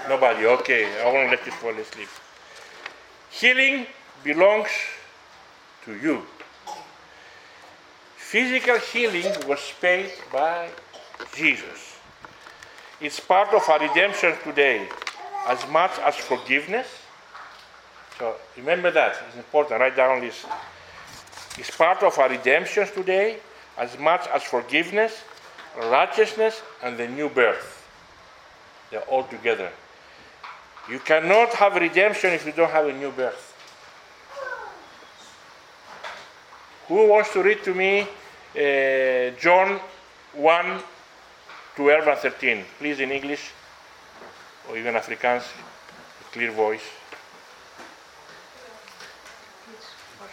[0.07, 0.45] Nobody.
[0.45, 2.07] Okay, I won't let you fall asleep.
[3.29, 3.85] Healing
[4.23, 4.69] belongs
[5.83, 6.21] to you.
[8.15, 10.69] Physical healing was paid by
[11.35, 11.97] Jesus.
[13.01, 14.87] It's part of our redemption today,
[15.45, 16.87] as much as forgiveness.
[18.17, 19.17] So remember that.
[19.27, 19.81] It's important.
[19.81, 20.45] Write down this.
[21.57, 23.39] It's part of our redemption today,
[23.77, 25.23] as much as forgiveness,
[25.77, 27.87] righteousness, and the new birth.
[28.91, 29.71] They're all together.
[30.89, 33.49] You cannot have redemption if you don't have a new birth.
[36.87, 39.79] Who wants to read to me uh, John
[40.33, 40.81] 1
[41.75, 42.65] 12 and 13?
[42.77, 43.51] Please, in English
[44.69, 45.43] or even Afrikaans,
[46.31, 46.83] clear voice.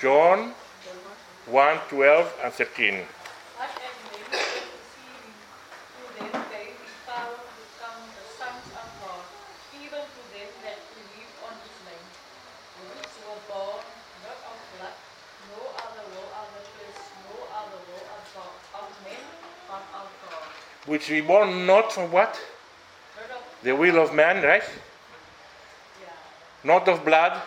[0.00, 0.54] John
[1.44, 2.94] 1 12 and 13.
[2.94, 5.34] As at many receiving
[5.92, 9.24] to them gave his power to become the sons of God,
[9.76, 12.06] even to them that believe on his name,
[12.96, 13.84] which were born
[14.24, 14.96] not of blood,
[15.52, 19.20] no other will of the flesh, no other will of God, of men,
[19.68, 20.48] but of God.
[20.90, 22.36] Which we born not from what?
[23.62, 24.64] The will of man, right?
[26.64, 27.40] Not of blood,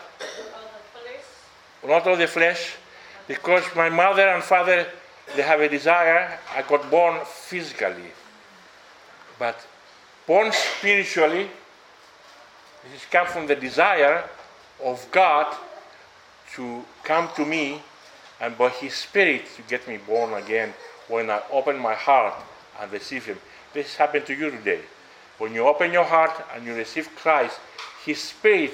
[1.86, 2.76] not of the flesh,
[3.28, 4.88] because my mother and father
[5.36, 6.40] they have a desire.
[6.56, 8.14] I got born physically,
[9.38, 9.60] but
[10.26, 11.50] born spiritually.
[12.94, 14.24] This come from the desire
[14.82, 15.54] of God
[16.54, 17.82] to come to me,
[18.40, 20.74] and by His Spirit to get me born again.
[21.10, 22.36] When I open my heart
[22.80, 23.38] and receive Him,
[23.74, 24.80] this happened to you today.
[25.38, 27.60] When you open your heart and you receive Christ,
[28.06, 28.74] His Spirit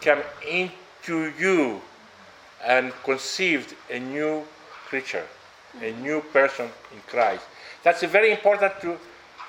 [0.00, 1.80] came into you
[2.64, 4.44] and conceived a new
[4.86, 5.26] creature,
[5.82, 7.44] a new person in Christ.
[7.82, 8.96] That's very important to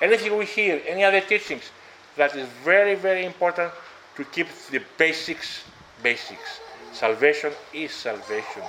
[0.00, 1.70] anything we hear, any other teachings.
[2.16, 3.72] That is very, very important
[4.16, 5.62] to keep the basics,
[6.02, 6.60] basics.
[6.92, 8.62] Salvation is salvation.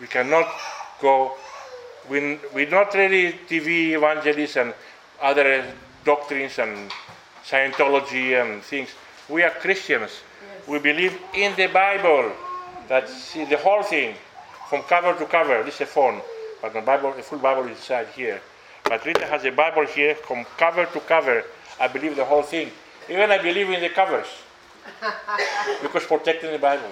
[0.00, 0.48] We cannot
[1.00, 1.32] go.
[2.08, 4.72] We, we're not really TV evangelists and
[5.20, 5.64] other
[6.04, 6.90] doctrines and
[7.44, 8.90] Scientology and things.
[9.28, 10.10] We are Christians.
[10.66, 12.32] We believe in the Bible.
[12.88, 14.14] That's the whole thing,
[14.68, 15.62] from cover to cover.
[15.62, 16.20] This is a phone,
[16.60, 18.40] but the Bible, the full Bible is inside here.
[18.84, 21.44] But Rita has a Bible here, from cover to cover.
[21.80, 22.70] I believe the whole thing.
[23.08, 24.26] Even I believe in the covers,
[25.82, 26.90] because protecting the Bible.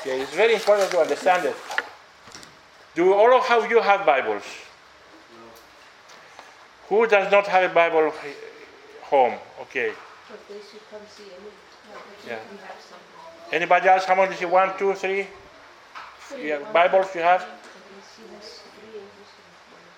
[0.00, 1.56] Okay, it's very important to understand it.
[2.94, 4.44] Do all of you have Bibles?
[5.34, 5.50] No.
[6.88, 8.12] Who does not have a Bible
[9.02, 9.34] home?
[9.62, 9.92] Okay.
[10.30, 11.50] But they should come see me.
[12.26, 12.34] Yeah.
[12.34, 13.52] Have.
[13.52, 14.04] Anybody else?
[14.04, 14.36] How many?
[14.46, 15.26] One, two, three?
[16.40, 17.42] Yeah, Bibles you have?
[17.42, 19.00] Three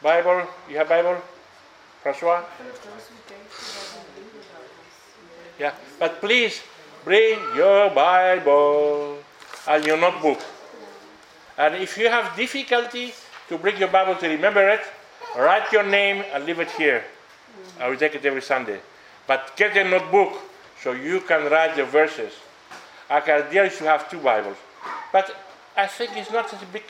[0.03, 0.47] Bible?
[0.69, 1.17] You have Bible?
[2.03, 2.43] Francois?
[5.59, 5.73] Yeah.
[5.99, 6.63] But please
[7.05, 9.19] bring your Bible
[9.69, 10.41] and your notebook.
[11.59, 13.15] And if you have difficulty
[13.49, 14.81] to bring your Bible to remember it,
[15.37, 17.05] write your name and leave it here.
[17.81, 18.81] I will take it every Sunday.
[19.27, 20.35] But get a notebook
[20.83, 22.33] so you can write the verses.
[23.09, 24.57] I can idea you have two Bibles.
[25.13, 25.35] But
[25.77, 26.85] I think it's not such a big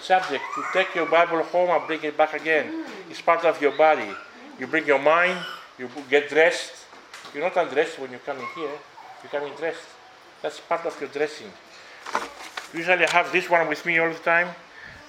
[0.00, 2.84] subject to take your Bible home and bring it back again.
[3.08, 4.10] It's part of your body.
[4.58, 5.38] You bring your mind,
[5.78, 6.72] you get dressed.
[7.32, 8.70] You're not undressed when you come in here,
[9.22, 9.88] you come in dressed.
[10.42, 11.50] That's part of your dressing.
[12.74, 14.48] Usually I have this one with me all the time.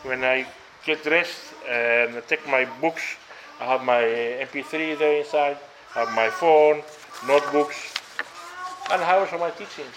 [0.03, 0.45] When I
[0.85, 3.01] get dressed and I take my books,
[3.59, 5.57] I have my MP3 there inside,
[5.95, 6.83] I have my phone,
[7.25, 7.91] notebooks,
[8.91, 9.95] and I have also my teachings.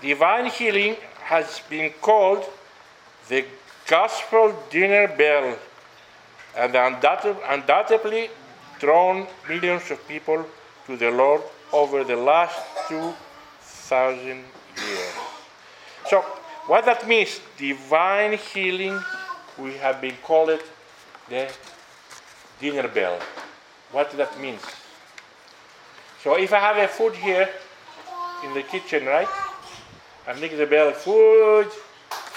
[0.00, 2.44] Divine healing has been called
[3.28, 3.44] the
[3.86, 5.58] gospel dinner bell
[6.56, 8.30] and undoubtedly
[8.84, 10.44] drawn millions of people
[10.86, 11.40] to the Lord
[11.72, 15.14] over the last 2,000 years.
[16.10, 16.20] So,
[16.66, 19.00] what that means, divine healing,
[19.58, 20.60] we have been called
[21.30, 21.50] the
[22.60, 23.18] dinner bell.
[23.90, 24.60] What that means?
[26.22, 27.48] So, if I have a food here
[28.44, 29.28] in the kitchen, right?
[30.26, 31.68] I'm ringing the bell, food.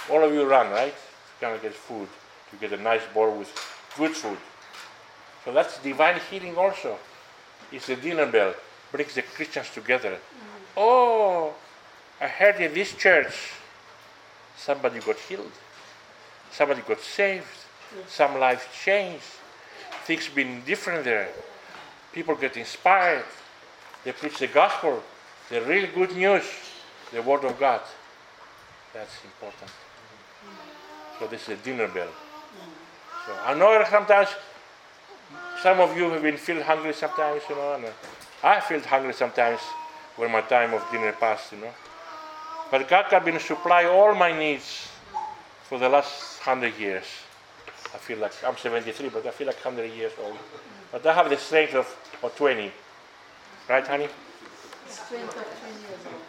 [0.10, 0.96] All of you run, right?
[1.42, 2.08] Come and get food.
[2.52, 3.52] To get a nice bowl with
[3.98, 4.38] good food.
[5.48, 6.98] So that's divine healing also.
[7.72, 8.54] It's the dinner bell,
[8.92, 10.12] brings the Christians together.
[10.12, 10.20] Mm.
[10.76, 11.54] Oh,
[12.20, 13.54] I heard in this church
[14.58, 15.54] somebody got healed,
[16.52, 18.10] somebody got saved, mm.
[18.10, 19.24] some life changed,
[20.04, 21.30] things been different there.
[22.12, 23.24] People get inspired.
[24.04, 25.02] They preach the gospel,
[25.50, 26.44] the real good news,
[27.14, 27.84] the word of God.
[28.94, 29.72] That's important.
[29.72, 31.20] Mm.
[31.20, 32.12] So this is a dinner bell.
[33.26, 34.28] So I know sometimes
[35.68, 37.92] some of you have been feel hungry sometimes, you know, and uh,
[38.42, 39.60] I feel hungry sometimes
[40.16, 41.74] when my time of dinner passed, you know.
[42.72, 44.88] But God has been supply all my needs
[45.68, 47.04] for the last hundred years.
[47.94, 50.38] I feel like I'm 73, but I feel like 100 years old.
[50.90, 51.88] But I have the strength of,
[52.24, 52.72] of 20.
[53.68, 54.08] Right, honey?
[54.88, 56.22] Strength of 20 years old.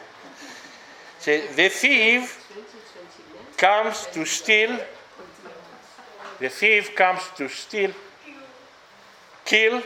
[1.21, 2.25] Say, the thief
[3.57, 4.81] comes to steal.
[6.41, 7.93] The thief comes to steal,
[9.49, 9.83] kill,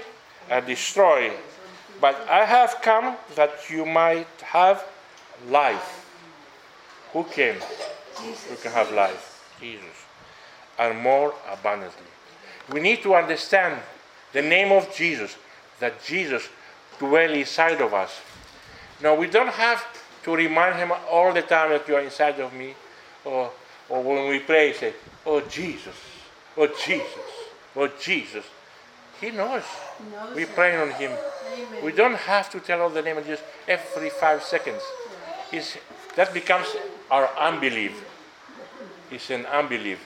[0.51, 1.33] and destroy.
[2.01, 4.85] But I have come that you might have
[5.49, 6.05] life.
[7.13, 7.55] Who came?
[8.17, 9.55] Who can have life?
[9.61, 9.85] Jesus.
[10.79, 12.11] And more abundantly.
[12.73, 13.81] We need to understand
[14.33, 15.37] the name of Jesus,
[15.79, 16.49] that Jesus
[16.99, 18.21] dwells inside of us.
[19.01, 19.85] Now, we don't have
[20.25, 22.75] to remind him all the time that you are inside of me,
[23.25, 23.51] or,
[23.89, 24.95] or when we pray, say,
[25.25, 25.95] Oh Jesus,
[26.57, 27.29] oh Jesus,
[27.77, 28.45] oh Jesus.
[29.23, 29.63] He knows.
[29.99, 31.13] He knows We pray on him.
[31.55, 31.85] Amen.
[31.85, 34.83] We don't have to tell all the name of Jesus every five seconds.
[35.53, 35.79] It's,
[36.17, 36.67] that becomes
[37.09, 38.05] our unbelief.
[39.11, 40.05] It's an unbelief.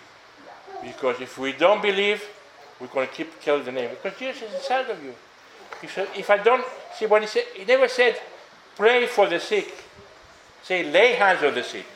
[0.82, 2.22] Because if we don't believe,
[2.78, 3.90] we're going to keep telling the name.
[3.90, 5.14] Because Jesus is inside of you.
[5.82, 8.20] If I don't, see what he said, he never said,
[8.76, 9.72] pray for the sick.
[10.62, 11.86] Say, lay hands on the sick.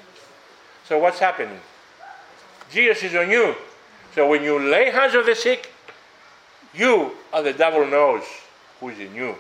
[0.87, 1.61] So what's happening?
[2.71, 3.55] Jesus is on you.
[4.15, 5.70] So when you lay hands on the sick,
[6.75, 8.23] you or the devil knows
[8.79, 9.35] who is in you.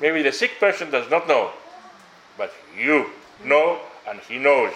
[0.00, 1.50] Maybe the sick person does not know,
[2.38, 3.10] but you
[3.44, 4.72] know and he knows.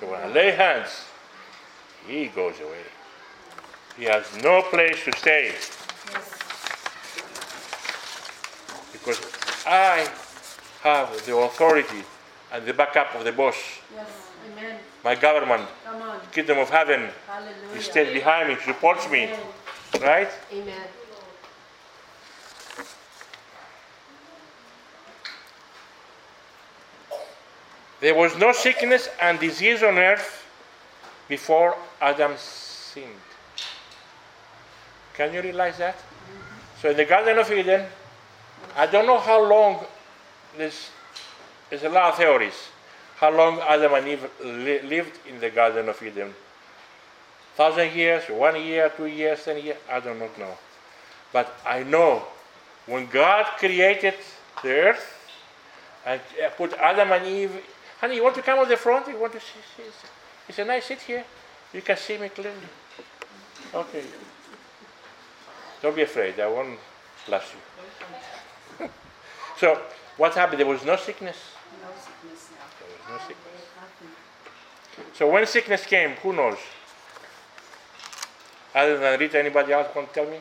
[0.00, 0.88] So when I lay hands,
[2.06, 2.84] he goes away.
[3.96, 5.52] He has no place to stay
[8.92, 9.20] because
[9.66, 10.08] I
[10.82, 12.04] have the authority
[12.52, 13.56] and the backup of the boss.
[13.94, 14.06] Yes.
[14.52, 14.78] Amen.
[15.04, 16.20] My government, Come on.
[16.32, 17.74] kingdom of heaven, Hallelujah.
[17.74, 19.30] he stays behind me, supports me,
[20.00, 20.30] right?
[20.52, 20.86] Amen.
[28.00, 30.46] There was no sickness and disease on earth
[31.28, 33.06] before Adam sinned.
[35.14, 35.96] Can you realize that?
[36.80, 37.86] So in the Garden of Eden,
[38.76, 39.84] I don't know how long
[40.56, 40.90] this
[41.70, 42.54] there's a lot of theories.
[43.16, 46.32] How long Adam and Eve li- lived in the Garden of Eden?
[47.56, 50.56] Thousand years, one year, two years, ten years, I do not know.
[51.32, 52.22] But I know
[52.86, 54.14] when God created
[54.62, 55.14] the earth
[56.06, 56.20] and
[56.56, 57.60] put Adam and Eve.
[58.00, 59.08] Honey, you want to come on the front?
[59.08, 59.60] You want to see?
[59.76, 60.04] see it's-
[60.48, 61.24] it's a nice seat here.
[61.72, 62.56] You can see me clearly.
[63.74, 64.04] Okay.
[65.82, 66.40] Don't be afraid.
[66.40, 66.78] I won't
[67.26, 67.52] blast
[68.80, 68.88] you.
[69.58, 69.80] so,
[70.16, 70.60] what happened?
[70.60, 71.36] There was no sickness.
[71.82, 72.48] No sickness.
[72.78, 73.48] There was no sickness.
[75.14, 76.58] So when sickness came, who knows?
[78.74, 80.38] Other than Rita, anybody else want to tell me?
[80.38, 80.40] When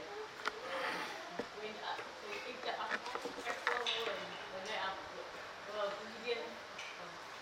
[1.81, 1.93] uh,
[2.29, 3.11] we eat the apple,
[3.47, 4.21] apple and
[4.53, 4.93] when they are
[5.75, 5.91] well,
[6.23, 6.43] vegan,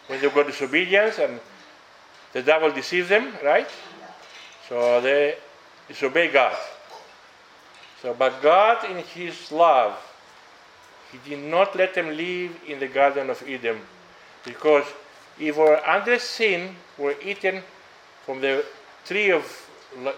[0.08, 1.40] When they got disobedience and
[2.34, 3.68] the devil deceived them, right?
[4.68, 5.36] So they
[5.88, 6.58] disobey God.
[8.02, 9.96] So, but God, in His love,
[11.12, 13.78] He did not let them live in the Garden of Eden,
[14.44, 14.86] because
[15.40, 17.62] if were under sin, were eaten
[18.26, 18.66] from the
[19.06, 19.44] tree of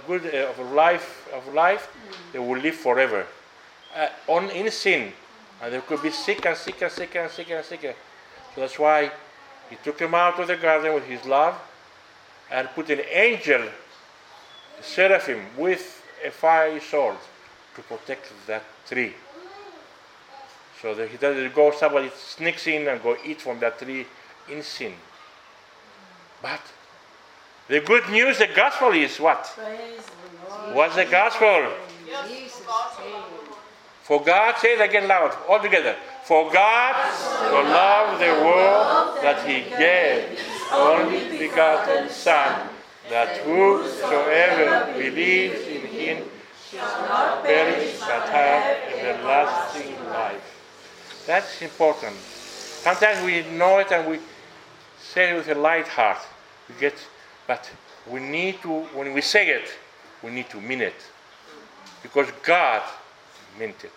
[0.08, 1.94] good uh, of life of life,
[2.34, 3.26] they will live forever
[3.96, 5.12] uh, on in sin,
[5.62, 7.96] and they could be sick and sick and sick and sick and sick.
[8.56, 9.12] So that's why
[9.70, 11.56] he took him out of the garden with his love,
[12.50, 17.18] and put an angel, a seraphim, with a fiery sword
[17.76, 19.14] to protect that tree.
[20.82, 24.06] So that he doesn't go, somebody sneaks in and go eat from that tree
[24.50, 24.94] in sin.
[26.42, 26.62] But
[27.68, 29.44] the good news, the gospel is what?
[29.56, 30.76] Praise the Lord.
[30.76, 31.68] What's the gospel?
[32.28, 32.62] Jesus
[32.98, 33.47] came.
[34.08, 35.94] For God, say it again loud, all together.
[36.24, 40.40] For God so loved the world that he gave his
[40.72, 42.70] only begotten Son,
[43.10, 46.24] that whosoever believes in him
[46.72, 51.26] shall not perish but have everlasting life.
[51.26, 52.16] That's important.
[52.16, 54.20] Sometimes we know it and we
[55.02, 56.20] say it with a light heart.
[56.70, 56.96] We get,
[57.46, 57.70] but
[58.10, 59.68] we need to, when we say it,
[60.24, 60.96] we need to mean it.
[62.02, 62.84] Because God
[63.58, 63.94] meant it.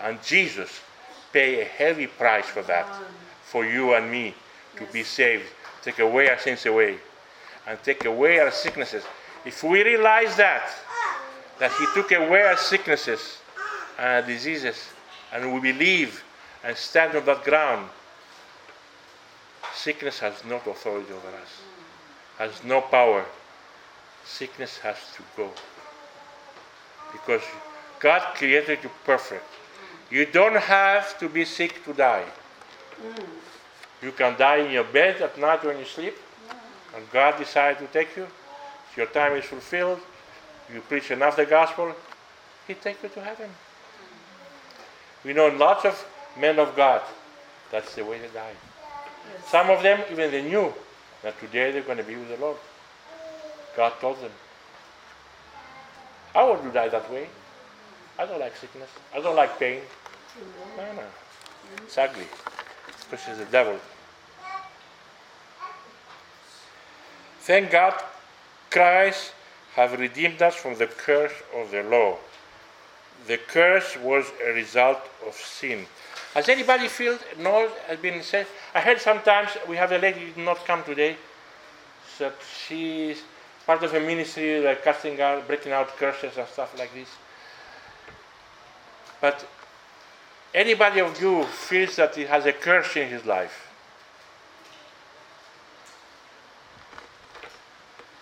[0.00, 0.80] And Jesus
[1.32, 2.86] paid a heavy price for that,
[3.42, 4.34] for you and me
[4.76, 5.44] to be saved,
[5.82, 6.98] take away our sins away,
[7.66, 9.04] and take away our sicknesses.
[9.44, 10.68] If we realize that,
[11.58, 13.38] that He took away our sicknesses
[13.98, 14.88] and our diseases,
[15.32, 16.22] and we believe
[16.62, 17.88] and stand on that ground,
[19.74, 21.62] sickness has no authority over us,
[22.38, 23.24] has no power.
[24.24, 25.50] Sickness has to go.
[27.12, 27.42] Because
[28.04, 29.46] God created you perfect.
[30.10, 32.26] You don't have to be sick to die.
[34.02, 36.14] You can die in your bed at night when you sleep,
[36.94, 38.24] and God decides to take you.
[38.90, 40.00] If Your time is fulfilled.
[40.70, 41.94] You preach enough the gospel,
[42.68, 43.48] He takes you to heaven.
[45.24, 46.06] We know lots of
[46.38, 47.00] men of God.
[47.70, 48.56] That's the way they died.
[49.46, 50.74] Some of them, even they knew
[51.22, 52.58] that today they're going to be with the Lord.
[53.74, 54.32] God told them.
[56.34, 57.28] I want to die that way.
[58.18, 58.88] I don't like sickness.
[59.14, 59.80] I don't like pain.
[60.76, 61.02] No, no.
[61.84, 62.26] It's ugly.
[63.12, 63.78] It's the devil.
[67.40, 67.94] Thank God
[68.70, 69.32] Christ
[69.74, 72.16] have redeemed us from the curse of the law.
[73.26, 75.86] The curse was a result of sin.
[76.34, 78.46] Has anybody feel knows has been said?
[78.74, 81.16] I heard sometimes we have a lady who did not come today.
[82.18, 82.34] That
[82.66, 83.22] she's
[83.66, 87.08] part of a ministry like casting out, breaking out curses and stuff like this.
[89.24, 89.48] But
[90.52, 93.72] anybody of you feels that he has a curse in his life?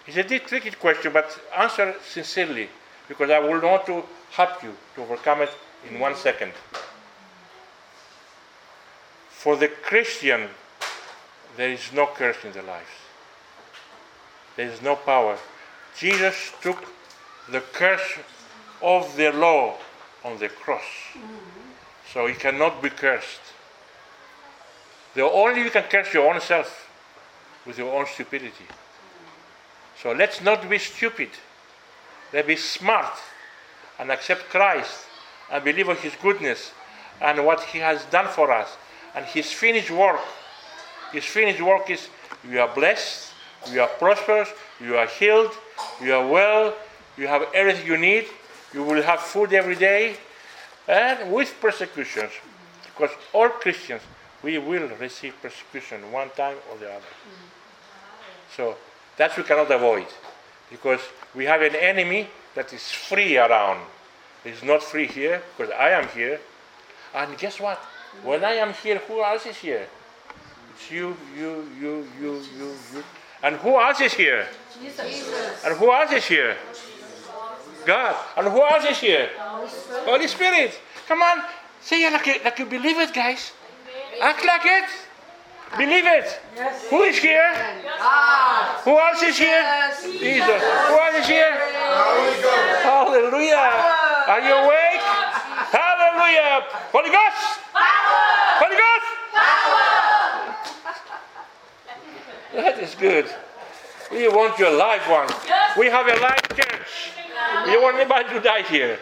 [0.06, 2.68] It's a tricky question, but answer sincerely
[3.08, 5.50] because I will want to help you to overcome it
[5.90, 6.52] in one second.
[9.30, 10.50] For the Christian,
[11.56, 12.94] there is no curse in their lives.
[14.54, 15.36] There is no power.
[15.98, 16.78] Jesus took
[17.50, 18.18] the curse
[18.80, 19.78] of the law
[20.24, 20.82] on the cross.
[22.12, 23.40] So you cannot be cursed.
[25.14, 26.88] The only you can curse your own self
[27.66, 28.64] with your own stupidity.
[30.02, 31.30] So let's not be stupid.
[32.32, 33.12] Let's be smart
[33.98, 35.06] and accept Christ
[35.50, 36.72] and believe in His goodness
[37.20, 38.76] and what He has done for us
[39.14, 40.20] and His finished work.
[41.12, 42.08] His finished work is
[42.48, 43.32] you are blessed,
[43.70, 44.48] you are prosperous,
[44.80, 45.52] you are healed,
[46.02, 46.74] you are well,
[47.16, 48.26] you have everything you need,
[48.74, 50.16] you will have food every day,
[50.88, 52.32] and with persecutions.
[52.84, 54.02] Because all Christians,
[54.42, 57.12] we will receive persecution one time or the other.
[58.56, 58.76] So
[59.16, 60.06] that we cannot avoid.
[60.70, 61.00] Because
[61.34, 63.80] we have an enemy that is free around.
[64.44, 66.40] He's not free here, because I am here.
[67.14, 67.78] And guess what?
[68.22, 69.86] When I am here, who else is here?
[70.74, 73.04] It's you, you, you, you, you, you.
[73.42, 74.46] And who else is here?
[74.80, 75.64] Jesus.
[75.64, 76.56] And who else is here?
[77.86, 78.16] God.
[78.36, 79.30] And who else is here?
[80.04, 80.78] Holy Spirit.
[81.06, 81.42] Come on.
[81.80, 83.52] Say it like you, like you believe it, guys.
[84.20, 84.88] Act like it.
[85.76, 86.40] Believe it.
[86.54, 86.86] Yes.
[86.90, 87.54] Who is here?
[88.84, 89.64] Who else is here?
[90.02, 90.62] Jesus.
[90.62, 91.52] Who else is here?
[92.82, 93.72] Hallelujah.
[94.28, 95.00] Are you awake?
[95.72, 96.66] Hallelujah.
[96.92, 97.60] Holy Ghost.
[97.72, 99.06] Holy Ghost.
[102.54, 103.26] That is good.
[104.12, 105.28] We want your live one.
[105.78, 106.71] We have a live.
[107.66, 108.98] We don't want anybody to die here.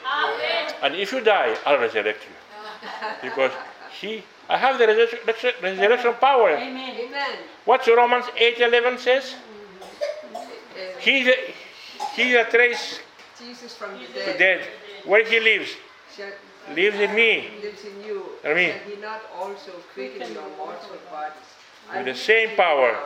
[0.83, 2.35] And if you die, I'll resurrect you.
[3.23, 3.53] Because
[4.01, 6.51] he, I have the resurrection, resurrection power.
[6.51, 6.97] Amen.
[6.99, 7.37] Amen.
[7.65, 9.35] What's Romans 8:11 says?
[9.35, 11.01] Mm-hmm.
[11.01, 11.39] He, that-
[12.17, 13.01] he that raised
[13.39, 14.69] Jesus from the the dead, dead,
[15.05, 15.71] where he lives,
[16.17, 16.33] shall,
[16.75, 17.49] lives in me.
[17.63, 18.25] lives in you.
[18.45, 21.49] I mean- Shall he not also quicken your mortal bodies?
[21.95, 22.97] With the same power.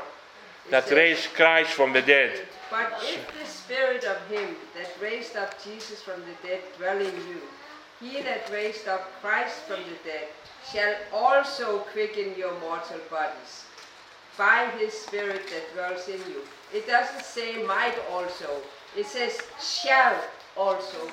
[0.70, 2.46] That raised Christ from the dead.
[2.70, 7.14] But if the spirit of him that raised up Jesus from the dead dwell in
[7.28, 7.40] you,
[8.00, 10.28] he that raised up Christ from the dead
[10.72, 13.64] shall also quicken your mortal bodies
[14.36, 16.40] by his spirit that dwells in you.
[16.72, 18.48] It doesn't say might also,
[18.96, 20.20] it says shall
[20.56, 21.08] also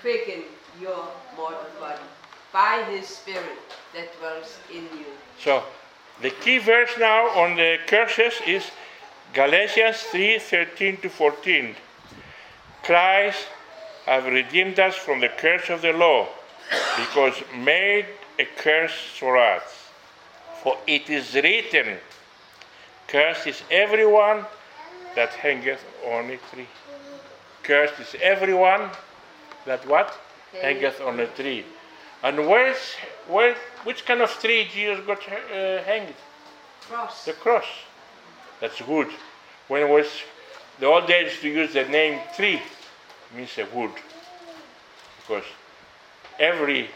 [0.00, 0.42] quicken
[0.80, 2.02] your mortal body
[2.52, 3.58] by his spirit
[3.94, 5.06] that dwells in you.
[5.38, 5.62] So
[6.22, 8.70] the key verse now on the curses is
[9.34, 11.76] Galatians 3 13 to 14.
[12.82, 13.46] Christ
[14.06, 16.26] have redeemed us from the curse of the law,
[16.96, 18.06] because made
[18.38, 19.62] a curse for us.
[20.62, 21.98] For it is written,
[23.06, 24.44] Cursed is everyone
[25.14, 26.68] that hangeth on a tree.
[27.62, 28.90] Cursed is everyone
[29.66, 30.18] that what?
[30.52, 31.64] Hangeth on a tree.
[32.22, 32.96] And where's,
[33.28, 33.54] where,
[33.84, 36.14] which kind of tree Jesus got uh, hanged?
[36.88, 37.26] Cross.
[37.26, 37.66] The cross.
[38.60, 39.08] That's wood.
[39.68, 40.06] When it was
[40.80, 42.60] the old days to use the name tree
[43.36, 43.90] means a wood.
[45.20, 45.44] Because
[46.38, 46.88] every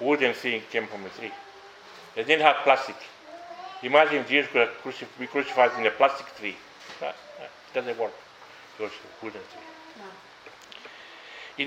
[0.00, 1.32] wooden thing came from a tree.
[2.14, 2.96] They didn't have plastic.
[3.82, 6.56] Imagine Jesus could crucif- be crucified in a plastic tree.
[7.00, 8.12] That, that doesn't work.
[8.78, 10.06] It was a wooden tree.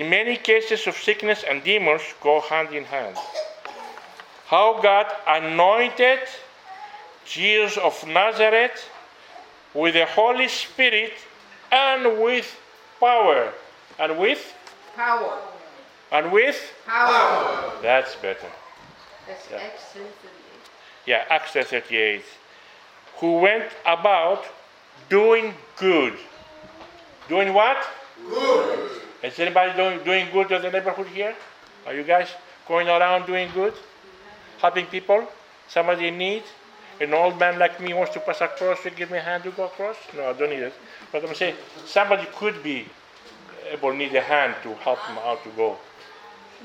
[0.00, 3.16] In many cases of sickness and demons go hand in hand.
[4.54, 6.20] How God anointed
[7.24, 8.88] Jesus of Nazareth
[9.74, 11.14] with the Holy Spirit
[11.72, 12.46] and with
[13.00, 13.52] power.
[13.98, 14.54] And with?
[14.94, 15.40] Power.
[16.12, 16.72] And with?
[16.86, 17.72] Power.
[17.82, 18.50] That's better.
[19.26, 19.56] That's Yeah.
[19.56, 20.62] Acts 10:38.
[21.04, 22.24] Yeah, Acts 38.
[23.16, 24.44] Who went about
[25.08, 26.16] doing good.
[27.28, 27.78] Doing what?
[28.28, 29.02] Good.
[29.20, 31.34] Is anybody doing, doing good in the neighborhood here?
[31.88, 32.28] Are you guys
[32.68, 33.74] going around doing good?
[34.64, 35.28] Helping people?
[35.68, 36.42] Somebody in need?
[36.98, 39.50] An old man like me wants to pass across to give me a hand to
[39.50, 39.96] go across?
[40.16, 40.72] No, I don't need it.
[41.12, 42.86] But I'm saying somebody could be
[43.70, 45.76] able need a hand to help him out to go.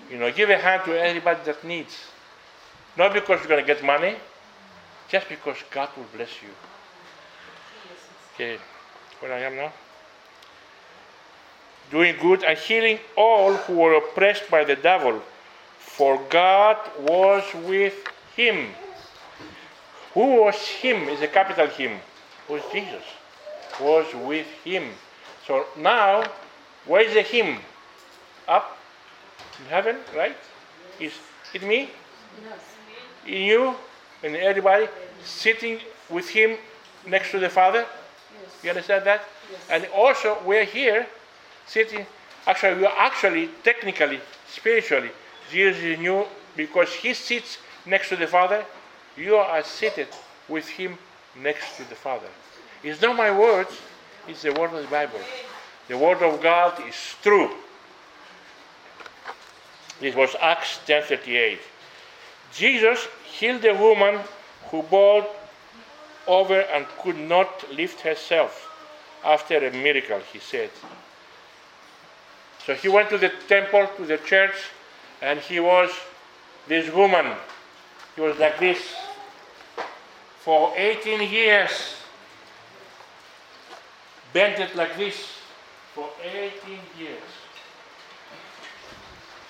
[0.10, 2.06] You know, give a hand to anybody that needs.
[2.96, 4.16] Not because you're going to get money,
[5.10, 6.54] just because God will bless you.
[8.34, 8.60] Okay,
[9.20, 9.74] where I am now?
[11.92, 15.22] Doing good and healing all who were oppressed by the devil,
[15.80, 17.96] for God was with
[18.36, 18.68] him.
[20.14, 21.10] Who was him?
[21.10, 22.00] Is a capital him.
[22.48, 23.04] Was Jesus.
[23.82, 24.84] Was with him.
[25.48, 26.24] So now,
[26.86, 27.58] where is the him?
[28.48, 28.78] Up
[29.60, 30.36] in heaven, right?
[31.00, 31.14] Is
[31.54, 31.90] it me?
[33.26, 33.76] in you
[34.24, 34.88] and everybody
[35.24, 36.58] sitting with him
[37.06, 37.86] next to the Father.
[38.64, 39.22] You understand that?
[39.52, 39.62] Yes.
[39.70, 41.08] And also we're here
[41.68, 42.06] sitting
[42.48, 45.12] actually we are actually technically, spiritually,
[45.50, 46.26] Jesus you
[46.56, 48.66] because he sits next to the Father,
[49.18, 50.08] you are seated
[50.48, 50.98] with him
[51.42, 52.28] next to the Father.
[52.84, 53.78] It's not my words,
[54.28, 55.20] it's the word of the Bible.
[55.88, 57.52] The word of God is true.
[60.00, 61.60] This was Acts 10:38.
[62.54, 64.20] Jesus healed a woman
[64.72, 65.28] who bowed
[66.28, 68.70] over and could not lift herself
[69.24, 70.70] after a miracle, he said.
[72.66, 74.54] So he went to the temple, to the church,
[75.22, 75.90] and he was
[76.68, 77.26] this woman.
[78.16, 78.80] He was like this
[80.40, 81.96] for 18 years.
[84.34, 85.16] bent it like this
[85.96, 87.30] for 18 years.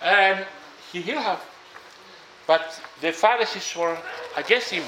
[0.01, 0.45] And
[0.91, 1.39] he healed her.
[2.47, 3.97] But the Pharisees were
[4.37, 4.83] against him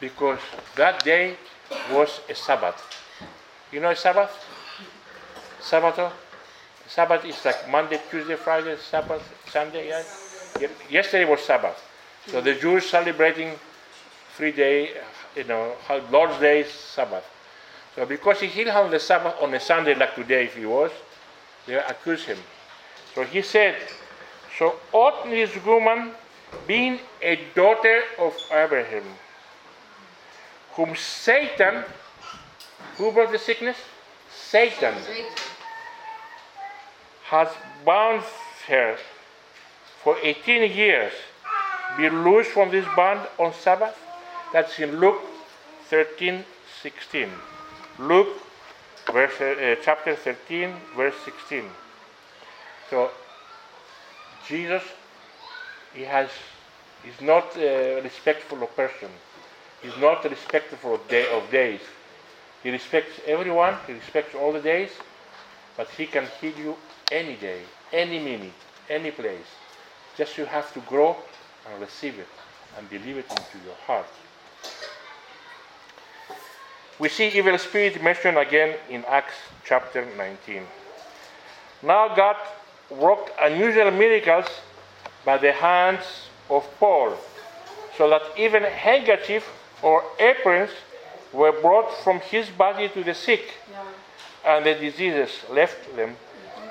[0.00, 0.40] because
[0.76, 1.36] that day
[1.92, 2.82] was a Sabbath.
[3.72, 4.30] You know a Sabbath?
[5.60, 6.12] Sabbath?
[6.86, 9.88] Sabbath is like Monday, Tuesday, Friday, Sabbath, Sunday.
[9.88, 10.02] Yeah?
[10.60, 11.80] Ye- Yesterday was Sabbath.
[12.26, 13.52] So the Jews celebrating
[14.36, 15.02] three day, uh,
[15.36, 15.74] you know,
[16.10, 17.24] Lord's Day, Sabbath.
[17.94, 20.90] So because he healed on the Sabbath on a Sunday like today if he was,
[21.66, 22.38] they accused him.
[23.14, 23.76] So he said,
[24.58, 26.12] so ought this woman,
[26.66, 29.04] being a daughter of Abraham,
[30.72, 31.84] whom Satan,
[32.96, 33.76] who brought the sickness?
[34.32, 34.94] Satan
[37.24, 37.48] has
[37.84, 38.22] bound
[38.68, 38.96] her
[40.02, 41.12] for 18 years,
[41.96, 43.98] be loosed from this bond on Sabbath?
[44.52, 45.20] That's in Luke
[45.88, 46.44] 13,
[46.82, 47.28] 16.
[47.98, 48.28] Luke
[49.12, 51.64] verse, uh, chapter 13, verse 16.
[52.90, 53.10] So
[54.46, 54.82] Jesus,
[55.94, 56.28] he has,
[57.06, 59.08] is not a respectful of person.
[59.82, 61.80] He's not respectful of, day, of days.
[62.62, 63.76] He respects everyone.
[63.86, 64.90] He respects all the days,
[65.76, 66.76] but he can heal you
[67.10, 68.52] any day, any minute,
[68.88, 69.46] any place.
[70.16, 71.16] Just you have to grow
[71.70, 72.28] and receive it
[72.78, 74.06] and believe it into your heart.
[76.98, 79.34] we see evil spirit mentioned again in Acts
[79.64, 80.62] chapter 19.
[81.82, 82.36] Now God
[82.90, 84.46] worked unusual miracles
[85.24, 86.04] by the hands
[86.48, 87.14] of Paul,
[87.96, 89.46] so that even handkerchiefs
[89.82, 90.70] or aprons
[91.32, 93.42] were brought from his body to the sick,
[94.44, 96.16] and the diseases left them,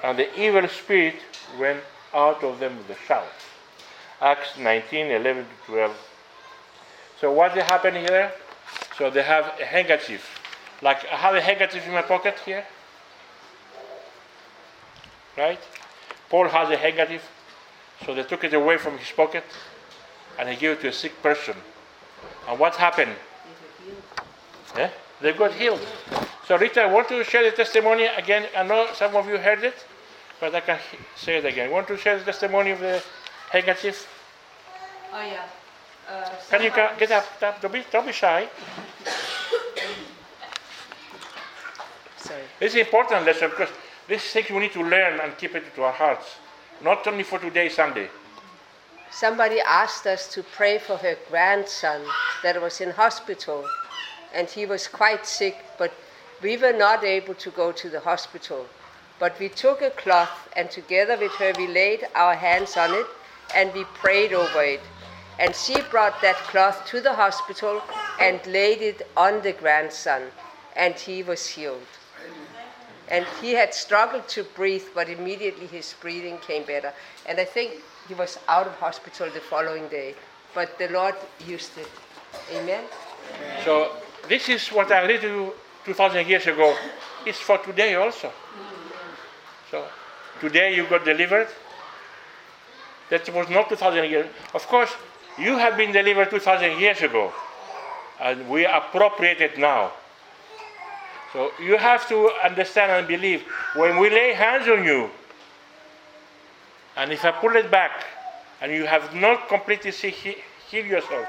[0.04, 1.16] and the evil spirit
[1.58, 1.82] went
[2.14, 3.26] out of them with a shout.
[4.22, 5.98] Acts 19, 11 to 12.
[7.20, 8.32] So what is happening here?
[8.98, 10.40] So they have a handkerchief.
[10.82, 12.66] Like I have a handkerchief in my pocket here.
[15.38, 15.60] Right?
[16.30, 17.28] Paul has a handkerchief.
[18.06, 19.46] So they took it away from his pocket
[20.38, 21.56] and he gave it to a sick person.
[22.50, 23.16] And what happened?
[24.76, 24.90] Yeah?
[25.22, 25.80] They got healed.
[26.48, 28.48] So Rita, I want to share the testimony again.
[28.56, 29.86] I know some of you heard it,
[30.44, 30.80] but I can
[31.16, 31.72] say it again.
[31.72, 33.02] Want to share the testimony of the
[33.50, 34.06] handkerchief?
[35.14, 35.46] Oh yeah.
[36.10, 37.26] Uh, Can you ca- get up?
[37.42, 38.50] up don't, be, don't be shy.
[42.18, 42.42] Sorry.
[42.60, 43.70] This is important lesson because
[44.10, 46.36] this thing we need to learn and keep it to our hearts.
[46.84, 48.10] Not only for today, Sunday.
[49.12, 52.02] Somebody asked us to pray for her grandson
[52.42, 53.64] that was in hospital,
[54.34, 55.94] and he was quite sick, but
[56.42, 58.66] we were not able to go to the hospital.
[59.20, 63.06] But we took a cloth, and together with her, we laid our hands on it
[63.56, 64.82] and we prayed over it.
[65.40, 67.82] And she brought that cloth to the hospital
[68.20, 70.24] and laid it on the grandson,
[70.76, 71.88] and he was healed.
[73.10, 76.94] And he had struggled to breathe, but immediately his breathing came better.
[77.26, 77.74] And I think
[78.08, 80.16] he was out of hospital the following day.
[80.54, 81.90] But the Lord used it.
[82.56, 82.84] Amen?
[83.66, 83.92] So
[84.28, 85.54] this is what I read to you
[85.86, 86.76] 2,000 years ago.
[87.26, 88.32] It's for today also.
[89.74, 89.84] So
[90.40, 91.48] today you got delivered.
[93.10, 94.28] That was not 2,000 years.
[94.54, 94.92] Of course,
[95.40, 97.34] you have been delivered 2,000 years ago,
[98.22, 99.92] and we appropriate it now.
[101.34, 103.42] So you have to understand and believe
[103.76, 105.10] when we lay hands on you,
[106.96, 108.06] and if I pull it back,
[108.62, 111.28] and you have not completely see, he- healed yourself,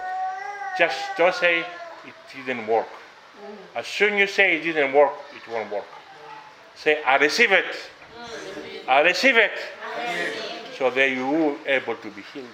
[0.79, 2.15] just don't say it
[2.45, 2.89] didn't work.
[2.89, 3.81] Mm.
[3.81, 5.87] As soon as you say it didn't work, it won't work.
[6.75, 7.65] Say, I receive it.
[8.89, 9.53] I receive it.
[10.79, 12.47] So that you will able to be healed.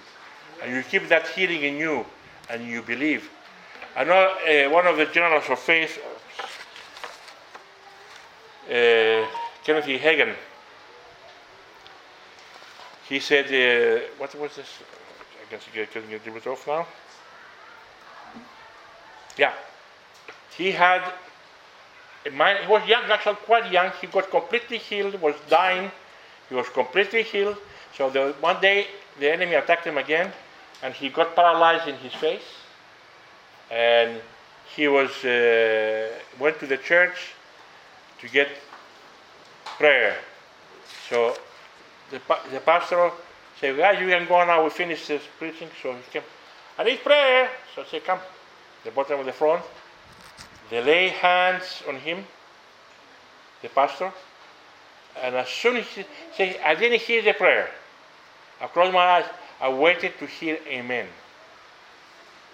[0.61, 2.05] And you keep that healing in you
[2.49, 3.29] and you believe.
[3.95, 5.99] I know uh, one of the generals of faith,
[8.69, 9.27] uh,
[9.63, 9.97] Kenneth E.
[9.97, 10.33] Hagin,
[13.09, 14.67] he said, uh, what was this?
[15.41, 16.87] I guess you can get it off now.
[19.37, 19.53] Yeah.
[20.57, 21.01] He had
[22.25, 23.91] a mind, he was young, actually quite young.
[23.99, 25.91] He got completely healed, was dying.
[26.51, 27.55] He was completely healed.
[27.95, 28.87] So the, one day
[29.17, 30.33] the enemy attacked him again,
[30.83, 32.43] and he got paralyzed in his face.
[33.71, 34.19] And
[34.75, 37.33] he was uh, went to the church
[38.19, 38.49] to get
[39.77, 40.17] prayer.
[41.09, 41.35] So
[42.09, 42.19] the,
[42.51, 43.11] the pastor
[43.57, 44.61] said, guys, you can go now.
[44.61, 45.69] We finished this preaching.
[45.81, 46.23] So he came.
[46.77, 47.49] I need prayer.
[47.73, 48.19] So I said, come.
[48.83, 49.63] The bottom of the front.
[50.69, 52.25] They lay hands on him,
[53.61, 54.11] the pastor,
[55.21, 56.05] and as soon as he
[56.35, 57.69] said, I didn't hear the prayer.
[58.61, 59.25] I closed my eyes.
[59.59, 61.07] I waited to hear Amen.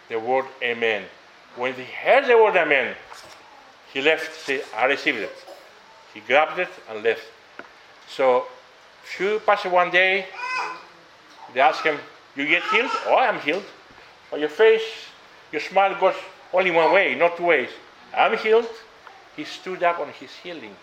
[0.10, 1.04] The word Amen.
[1.56, 2.96] When he heard the word Amen,
[3.94, 4.34] he left.
[4.46, 5.36] Said, I received it.
[6.14, 7.24] He grabbed it and left.
[8.08, 8.46] So,
[9.04, 10.26] few passed one day.
[11.54, 11.98] They asked him,
[12.36, 13.66] "You get healed?" "Oh, I'm healed."
[14.30, 14.88] But your face,
[15.52, 16.16] your smile goes
[16.54, 17.70] only one way, not two ways.
[18.16, 18.70] I'm healed.
[19.36, 20.76] He stood up on his healing.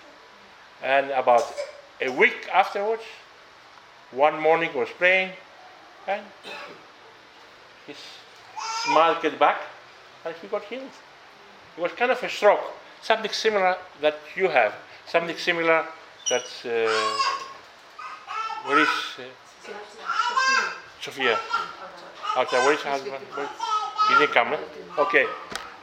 [0.83, 1.45] And about
[2.01, 3.03] a week afterwards,
[4.11, 5.31] one morning was praying,
[6.07, 6.22] and
[7.87, 7.97] his
[8.85, 9.61] smile came back,
[10.25, 10.95] and he got healed.
[11.77, 12.64] It was kind of a stroke,
[13.03, 14.75] something similar that you have,
[15.07, 15.85] something similar
[16.31, 17.35] that uh,
[18.66, 19.22] where is uh,
[21.01, 21.39] Sophia?
[22.37, 23.25] Okay, where is her husband?
[24.09, 24.55] He didn't come.
[24.99, 25.27] Okay,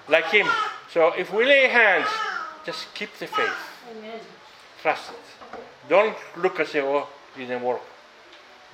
[0.07, 0.47] like him.
[0.91, 2.07] So if we lay hands,
[2.65, 3.49] just keep the faith.
[4.81, 5.59] Trust it.
[5.89, 7.81] Don't look and say, oh, it didn't work.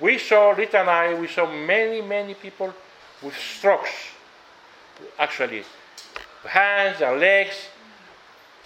[0.00, 2.72] We saw, Rita and I, we saw many, many people
[3.22, 3.90] with strokes,
[5.18, 5.64] actually,
[6.44, 7.56] hands and legs.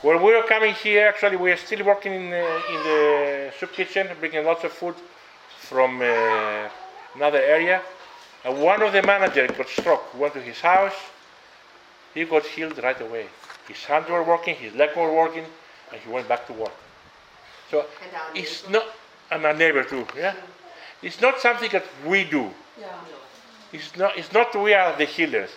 [0.03, 3.72] When we were coming here, actually, we are still working in, uh, in the soup
[3.72, 4.95] kitchen, bringing lots of food
[5.59, 6.68] from uh,
[7.14, 7.80] another area.
[8.45, 10.95] And one of the managers got struck, went to his house,
[12.12, 13.26] he got healed right away.
[13.66, 15.45] His hands were working, his legs were working,
[15.93, 16.72] and he went back to work.
[17.72, 17.86] So
[18.34, 18.84] it's not,
[19.30, 20.34] and our neighbor too, yeah?
[21.02, 22.50] It's not something that we do.
[22.78, 22.86] Yeah.
[23.72, 25.48] It's not, it's not we are the healers.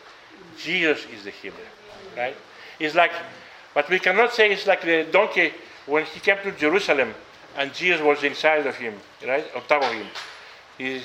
[0.57, 1.67] Jesus is the healer,
[2.15, 2.37] right?
[2.79, 3.11] It's like
[3.73, 5.51] But we cannot say it's like the donkey
[5.85, 7.13] when he came to Jerusalem
[7.57, 8.93] and Jesus was inside of him,
[9.27, 9.45] right?
[9.53, 10.07] On top of him.
[10.77, 11.03] He's,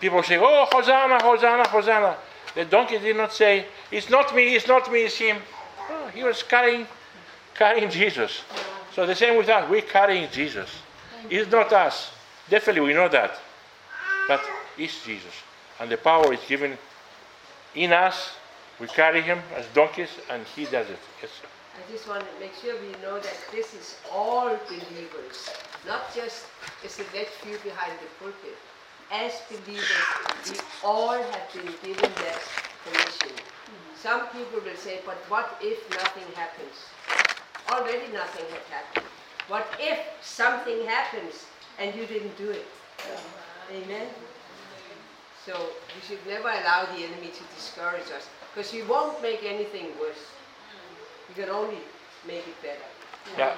[0.00, 2.16] people say, Oh, Hosanna, Hosanna, Hosanna.
[2.54, 5.38] The donkey did not say, It's not me, it's not me, it's him.
[5.90, 6.86] Oh, he was carrying,
[7.56, 8.42] carrying Jesus.
[8.96, 10.70] So the same with us, we're carrying Jesus.
[11.28, 12.12] It's not us.
[12.48, 13.38] Definitely we know that.
[14.26, 14.40] But
[14.78, 15.34] it's Jesus.
[15.78, 16.78] And the power is given
[17.74, 18.30] in us.
[18.80, 20.98] We carry him as donkeys and he does it.
[21.20, 21.30] Yes.
[21.76, 25.50] I just want to make sure we know that this is all believers,
[25.86, 26.46] not just
[26.82, 28.56] a select few behind the pulpit.
[29.12, 32.40] As believers, we all have been given that
[32.82, 33.36] permission.
[34.00, 37.35] Some people will say, but what if nothing happens?
[37.70, 39.06] Already nothing had happened.
[39.48, 41.46] What if something happens
[41.78, 42.66] and you didn't do it?
[43.72, 44.06] Amen?
[45.44, 45.54] So
[45.94, 50.18] we should never allow the enemy to discourage us because he won't make anything worse.
[51.28, 51.78] He can only
[52.26, 52.78] make it better.
[53.36, 53.54] Yeah.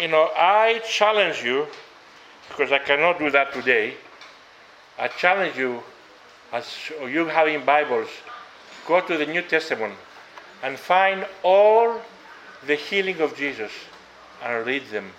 [0.00, 1.66] You know, I challenge you,
[2.48, 3.94] because I cannot do that today.
[4.98, 5.82] I challenge you,
[6.52, 6.66] as
[7.08, 8.08] you having Bibles,
[8.86, 9.94] go to the New Testament
[10.62, 12.00] and find all
[12.66, 13.72] the healing of Jesus
[14.42, 15.10] and read them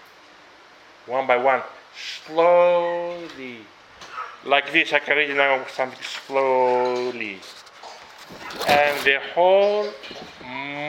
[1.05, 1.61] one by one,
[2.25, 3.59] slowly.
[4.45, 7.39] Like this, I can read now something slowly.
[8.67, 9.89] And the whole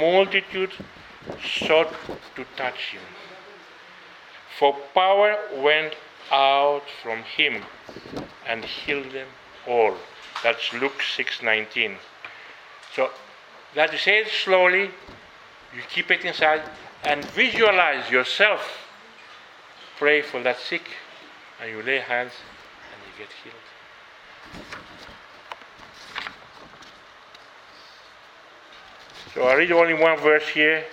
[0.00, 0.72] multitude
[1.42, 1.92] sought
[2.36, 3.02] to touch him.
[4.58, 5.94] For power went
[6.30, 7.62] out from him
[8.46, 9.28] and healed them
[9.66, 9.94] all.
[10.42, 11.96] That's Luke 6:19.
[12.94, 13.10] So
[13.74, 14.90] that say it slowly,
[15.74, 16.62] you keep it inside
[17.02, 18.60] and visualize yourself.
[19.98, 20.82] Pray for that sick
[21.60, 22.32] and you lay hands
[22.92, 23.56] and you get healed.
[29.34, 30.84] So I read only one verse here,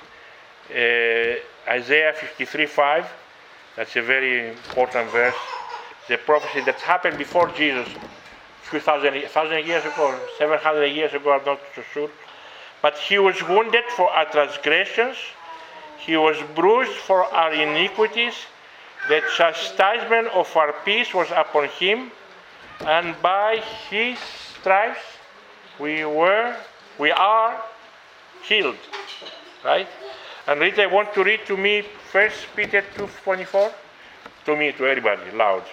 [0.71, 3.05] uh, Isaiah 53 5.
[3.75, 5.35] That's a very important verse.
[6.07, 11.33] The prophecy that happened before Jesus, a few thousand, thousand years ago, 700 years ago,
[11.33, 12.09] I'm not so sure.
[12.81, 15.17] But he was wounded for our transgressions,
[15.97, 18.33] he was bruised for our iniquities.
[19.07, 22.11] The chastisement of our peace was upon him,
[22.81, 24.17] and by his
[24.59, 25.01] stripes
[25.79, 26.55] we were,
[26.97, 27.61] we are
[28.43, 28.77] healed.
[29.63, 29.87] Right?
[30.47, 33.71] And Rita, I want to read to me First Peter 2.24.
[34.45, 35.63] To me, to everybody, loud.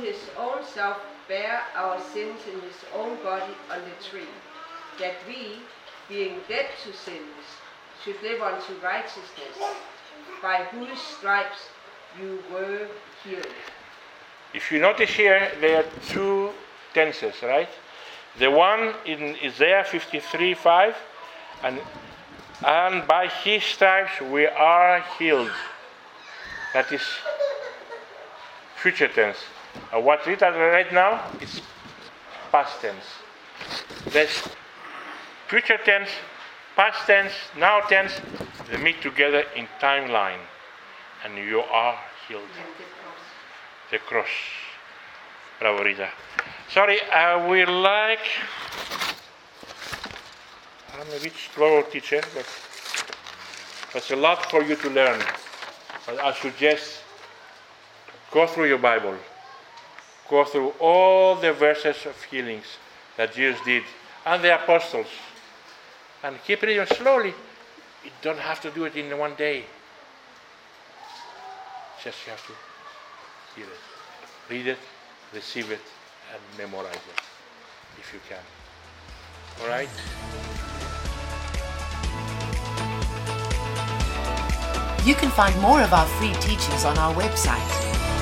[0.00, 4.28] His own self bare our sins in his own body on the tree,
[4.98, 5.60] that we,
[6.08, 7.44] being dead to sins,
[8.02, 9.56] should live unto righteousness,
[10.42, 11.68] by whose stripes
[12.20, 12.86] you were
[13.22, 13.46] healed.
[14.52, 16.50] If you notice here, there are two
[16.92, 17.68] tenses, right?
[18.38, 20.96] The one in Isaiah 53 5,
[21.62, 21.80] and,
[22.66, 25.50] and by his stripes we are healed.
[26.72, 27.02] That is
[28.76, 29.38] future tense.
[29.92, 31.60] And what Rita right now is
[32.50, 33.04] past tense.
[34.12, 34.48] There's
[35.48, 36.10] future tense,
[36.76, 38.12] past tense, now tense,
[38.70, 40.40] they meet together in timeline.
[41.24, 41.98] And you are
[42.28, 42.42] healed
[43.90, 44.28] the cross.
[45.60, 46.08] Bravo, Rita.
[46.68, 48.26] Sorry, uh, I will like.
[50.98, 52.46] I'm a bit slow teacher, but
[53.92, 55.20] there's a lot for you to learn.
[56.06, 57.00] But I suggest
[58.32, 59.14] go through your Bible,
[60.28, 62.64] go through all the verses of healings
[63.16, 63.84] that Jesus did
[64.26, 65.06] and the apostles,
[66.22, 67.34] and keep reading slowly.
[68.04, 69.64] You don't have to do it in one day.
[72.02, 72.52] Just you have to
[73.54, 74.78] hear it, read it,
[75.32, 75.80] receive it,
[76.32, 77.20] and memorize it
[77.98, 78.38] if you can.
[79.62, 79.88] All right?
[85.06, 87.93] You can find more of our free teachings on our website,